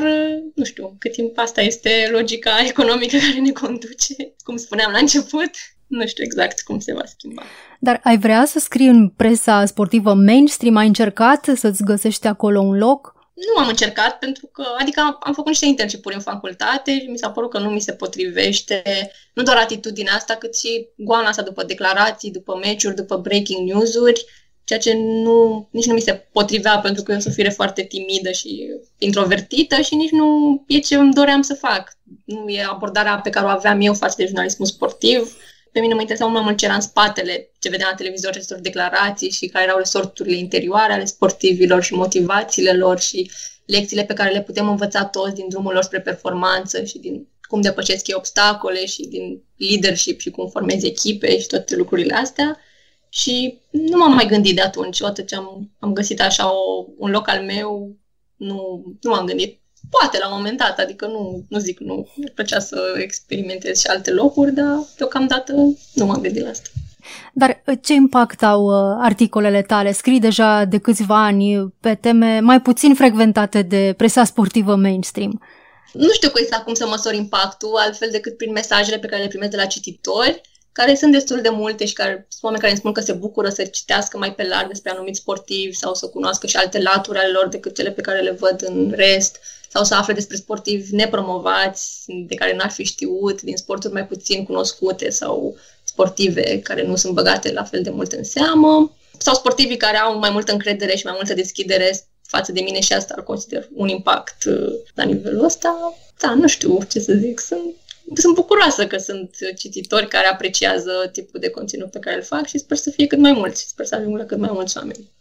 nu 0.56 0.64
știu, 0.64 0.96
cât 1.00 1.12
timp 1.12 1.38
asta 1.38 1.62
este 1.62 2.08
logica 2.12 2.60
economică 2.68 3.18
care 3.28 3.40
ne 3.40 3.52
conduce, 3.52 4.16
cum 4.44 4.58
spuneam 4.58 4.92
la 4.92 4.98
început, 4.98 5.52
nu 5.88 6.08
știu 6.08 6.24
exact 6.24 6.62
cum 6.62 6.80
se 6.80 6.94
va 6.94 7.06
schimba. 7.06 7.44
Dar 7.80 8.00
ai 8.04 8.18
vrea 8.18 8.46
să 8.46 8.60
scrii 8.60 8.88
în 8.88 9.10
presa 9.10 9.66
sportivă 9.66 10.14
mainstream? 10.14 10.76
Ai 10.76 10.88
încercat 10.88 11.46
să-ți 11.56 11.84
găsești 11.84 12.28
acolo 12.28 12.60
un 12.60 12.78
loc? 12.78 13.16
Nu 13.34 13.62
am 13.62 13.68
încercat 13.68 14.20
pentru 14.20 14.46
că, 14.48 14.64
adică 14.80 15.00
am, 15.00 15.18
am 15.20 15.34
făcut 15.34 15.50
niște 15.50 15.66
internship 15.66 16.06
în 16.06 16.20
facultate 16.20 17.00
și 17.00 17.06
mi 17.06 17.18
s-a 17.18 17.32
părut 17.32 17.50
că 17.50 17.60
nu 17.60 17.70
mi 17.70 17.82
se 17.82 17.92
potrivește 17.92 18.82
nu 19.34 19.44
doar 19.44 19.58
atitudinea 19.58 20.14
asta, 20.14 20.34
cât 20.34 20.58
și 20.58 20.88
goana 20.96 21.28
asta 21.28 21.42
după 21.42 21.64
declarații, 21.64 22.32
după 22.32 22.60
meciuri, 22.64 22.96
după 22.96 23.18
breaking 23.18 23.70
news-uri, 23.70 24.26
ceea 24.64 24.80
ce 24.80 24.94
nu, 24.96 25.68
nici 25.72 25.86
nu 25.86 25.94
mi 25.94 26.02
se 26.02 26.28
potrivea 26.32 26.80
pentru 26.80 27.04
că 27.04 27.12
eu 27.12 27.20
sunt 27.20 27.34
o 27.34 27.36
fire 27.36 27.50
foarte 27.50 27.84
timidă 27.84 28.32
și 28.32 28.68
introvertită 28.98 29.82
și 29.82 29.96
nici 29.96 30.12
nu 30.12 30.64
e 30.68 30.80
ce 30.80 30.96
îmi 30.96 31.14
doream 31.14 31.42
să 31.42 31.54
fac. 31.54 31.98
Nu 32.26 32.50
e 32.50 32.64
abordarea 32.64 33.20
pe 33.20 33.30
care 33.30 33.46
o 33.46 33.50
aveam 33.50 33.82
eu 33.82 33.94
față 33.94 34.16
de 34.18 34.26
jurnalismul 34.26 34.68
sportiv 34.68 35.38
pe 35.78 35.84
mine 35.84 35.96
mă 35.96 36.02
interesa 36.02 36.26
mult 36.26 36.38
mai 36.38 36.46
mult 36.46 36.58
ce 36.58 36.66
era 36.66 36.74
în 36.74 36.82
spatele, 36.82 37.50
ce 37.60 37.70
vedeam 37.70 37.90
la 37.90 37.96
televizor, 37.96 38.30
acestor 38.30 38.60
declarații 38.60 39.30
și 39.32 39.48
care 39.48 39.64
erau 39.64 39.78
resorturile 39.78 40.36
interioare 40.36 40.94
ale 40.94 41.06
sportivilor 41.06 41.84
și 41.84 41.94
motivațiile 41.94 42.74
lor 42.74 43.00
și 43.00 43.32
lecțiile 43.66 44.04
pe 44.04 44.14
care 44.14 44.32
le 44.32 44.42
putem 44.42 44.70
învăța 44.70 45.06
toți 45.06 45.36
din 45.36 45.50
drumul 45.50 45.74
lor 45.74 45.84
spre 45.84 46.02
performanță 46.02 46.84
și 46.84 46.98
din 46.98 47.28
cum 47.42 47.62
depășesc 47.62 48.08
ei 48.08 48.16
obstacole 48.18 48.86
și 48.86 49.08
din 49.08 49.44
leadership 49.56 50.20
și 50.20 50.30
cum 50.30 50.50
formezi 50.50 50.86
echipe 50.86 51.40
și 51.40 51.48
toate 51.48 51.76
lucrurile 51.76 52.16
astea. 52.16 52.58
Și 53.10 53.60
nu 53.70 53.98
m-am 53.98 54.14
mai 54.14 54.26
gândit 54.26 54.56
de 54.56 54.62
atunci, 54.62 55.00
odată 55.00 55.22
ce 55.22 55.36
am, 55.36 55.72
am 55.80 55.94
găsit 55.94 56.22
așa 56.22 56.54
o, 56.54 56.86
un 56.98 57.12
loc 57.12 57.28
al 57.28 57.44
meu, 57.44 57.96
nu, 58.36 58.84
nu 59.02 59.10
m-am 59.10 59.26
gândit 59.26 59.60
Poate 59.90 60.18
la 60.18 60.28
un 60.28 60.36
moment 60.36 60.58
dat, 60.58 60.80
adică 60.80 61.06
nu, 61.06 61.44
nu 61.50 61.60
zic 61.60 61.80
nu, 61.80 62.08
mi-ar 62.16 62.32
plăcea 62.36 62.60
să 62.60 62.94
experimentez 62.98 63.80
și 63.80 63.88
alte 63.88 64.12
locuri, 64.12 64.54
dar 64.54 64.80
deocamdată 64.98 65.54
nu 65.94 66.06
m-am 66.06 66.22
gândit 66.22 66.44
la 66.44 66.50
asta. 66.50 66.70
Dar 67.34 67.62
uh, 67.66 67.78
ce 67.82 67.94
impact 67.94 68.44
au 68.44 68.64
uh, 68.64 68.98
articolele 69.02 69.62
tale? 69.62 69.92
Scrii 69.92 70.20
deja 70.20 70.66
de 70.66 70.78
câțiva 70.78 71.26
ani 71.26 71.74
pe 71.80 71.96
teme 71.96 72.40
mai 72.40 72.62
puțin 72.62 72.94
frecventate 72.94 73.62
de 73.62 73.94
presa 73.98 74.24
sportivă 74.24 74.76
mainstream. 74.76 75.42
Nu 75.94 76.12
știu 76.12 76.30
exact 76.36 76.64
cum 76.64 76.74
să 76.74 76.88
măsor 76.88 77.14
impactul, 77.14 77.76
altfel 77.78 78.10
decât 78.12 78.38
prin 78.38 78.52
mesajele 78.52 78.98
pe 78.98 79.08
care 79.08 79.22
le 79.22 79.28
primesc 79.28 79.52
de 79.52 79.58
la 79.58 79.66
cititori, 79.66 80.42
care 80.78 80.96
sunt 80.96 81.12
destul 81.12 81.42
de 81.42 81.50
multe 81.50 81.86
și 81.86 81.94
care 81.94 82.26
sunt 82.30 82.44
oameni 82.44 82.62
care 82.62 82.72
îmi 82.72 82.82
spun 82.82 82.94
că 82.94 83.02
se 83.02 83.14
bucură 83.14 83.50
să 83.50 83.64
citească 83.64 84.18
mai 84.18 84.34
pe 84.34 84.48
larg 84.48 84.68
despre 84.68 84.92
anumiți 84.92 85.20
sportivi 85.20 85.76
sau 85.76 85.94
să 85.94 86.08
cunoască 86.08 86.48
și 86.48 86.56
alte 86.56 86.82
laturi 86.82 87.18
ale 87.18 87.32
lor 87.32 87.48
decât 87.48 87.76
cele 87.76 87.92
pe 87.92 88.02
care 88.02 88.20
le 88.22 88.32
văd 88.32 88.64
în 88.66 88.94
rest 88.96 89.40
sau 89.70 89.84
să 89.84 89.96
afle 89.96 90.14
despre 90.14 90.36
sportivi 90.36 90.96
nepromovați, 90.96 92.04
de 92.28 92.36
care 92.36 92.56
n-ar 92.56 92.70
fi 92.70 92.84
știut, 92.84 93.42
din 93.42 93.58
sporturi 93.58 93.94
mai 93.94 94.08
puțin 94.08 94.46
cunoscute 94.46 95.10
sau 95.10 95.58
sportive 95.84 96.60
care 96.60 96.84
nu 96.84 96.96
sunt 96.96 97.14
băgate 97.14 97.52
la 97.52 97.64
fel 97.64 97.82
de 97.82 97.90
mult 97.90 98.12
în 98.12 98.24
seamă, 98.24 98.92
sau 99.18 99.34
sportivii 99.34 99.78
care 99.78 99.98
au 99.98 100.20
mai 100.20 100.30
multă 100.30 100.52
încredere 100.52 100.96
și 100.96 101.06
mai 101.06 101.14
multă 101.16 101.34
deschidere 101.34 102.08
față 102.22 102.52
de 102.52 102.62
mine 102.62 102.80
și 102.80 102.94
asta 102.94 103.14
îl 103.18 103.24
consider 103.24 103.68
un 103.74 103.88
impact 103.88 104.44
uh, 104.44 104.74
la 104.94 105.04
nivelul 105.04 105.44
ăsta. 105.44 105.94
Da, 106.20 106.34
nu 106.34 106.48
știu 106.48 106.80
ce 106.90 107.00
să 107.00 107.14
zic, 107.14 107.40
sunt 107.40 107.76
sunt 108.14 108.36
bucuroasă 108.36 108.88
că 108.88 108.98
sunt 108.98 109.36
cititori 109.58 110.08
care 110.08 110.28
apreciază 110.28 110.92
tipul 111.12 111.40
de 111.40 111.50
conținut 111.50 111.92
pe 111.92 112.00
care 112.00 112.16
îl 112.16 112.24
fac 112.24 112.46
și 112.46 112.58
sper 112.58 112.78
să 112.78 112.90
fie 112.90 113.08
cât 113.08 113.20
mai 113.20 113.32
mulți 113.32 113.62
și 113.62 113.68
sper 113.68 113.86
să 113.86 113.96
ajung 113.96 114.18
la 114.18 114.24
cât 114.24 114.38
mai 114.38 114.50
mulți 114.54 114.78
oameni. 114.78 115.12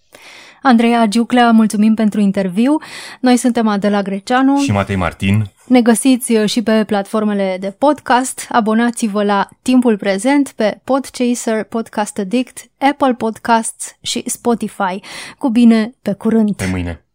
Andreea 0.62 1.06
Giuclea, 1.06 1.50
mulțumim 1.50 1.94
pentru 1.94 2.20
interviu. 2.20 2.76
Noi 3.20 3.36
suntem 3.36 3.66
Adela 3.68 4.02
Greceanu 4.02 4.58
și 4.60 4.72
Matei 4.72 4.96
Martin. 4.96 5.50
Ne 5.66 5.82
găsiți 5.82 6.32
și 6.44 6.62
pe 6.62 6.84
platformele 6.86 7.56
de 7.60 7.74
podcast. 7.78 8.46
Abonați-vă 8.48 9.22
la 9.24 9.48
Timpul 9.62 9.98
Prezent 9.98 10.52
pe 10.56 10.80
Podchaser, 10.84 11.64
Podcast 11.64 12.18
Addict, 12.18 12.58
Apple 12.78 13.14
Podcasts 13.14 13.96
și 14.00 14.22
Spotify. 14.26 15.00
Cu 15.38 15.48
bine, 15.48 15.94
pe 16.02 16.12
curând! 16.12 16.56
Pe 16.56 16.66
mâine! 16.70 17.05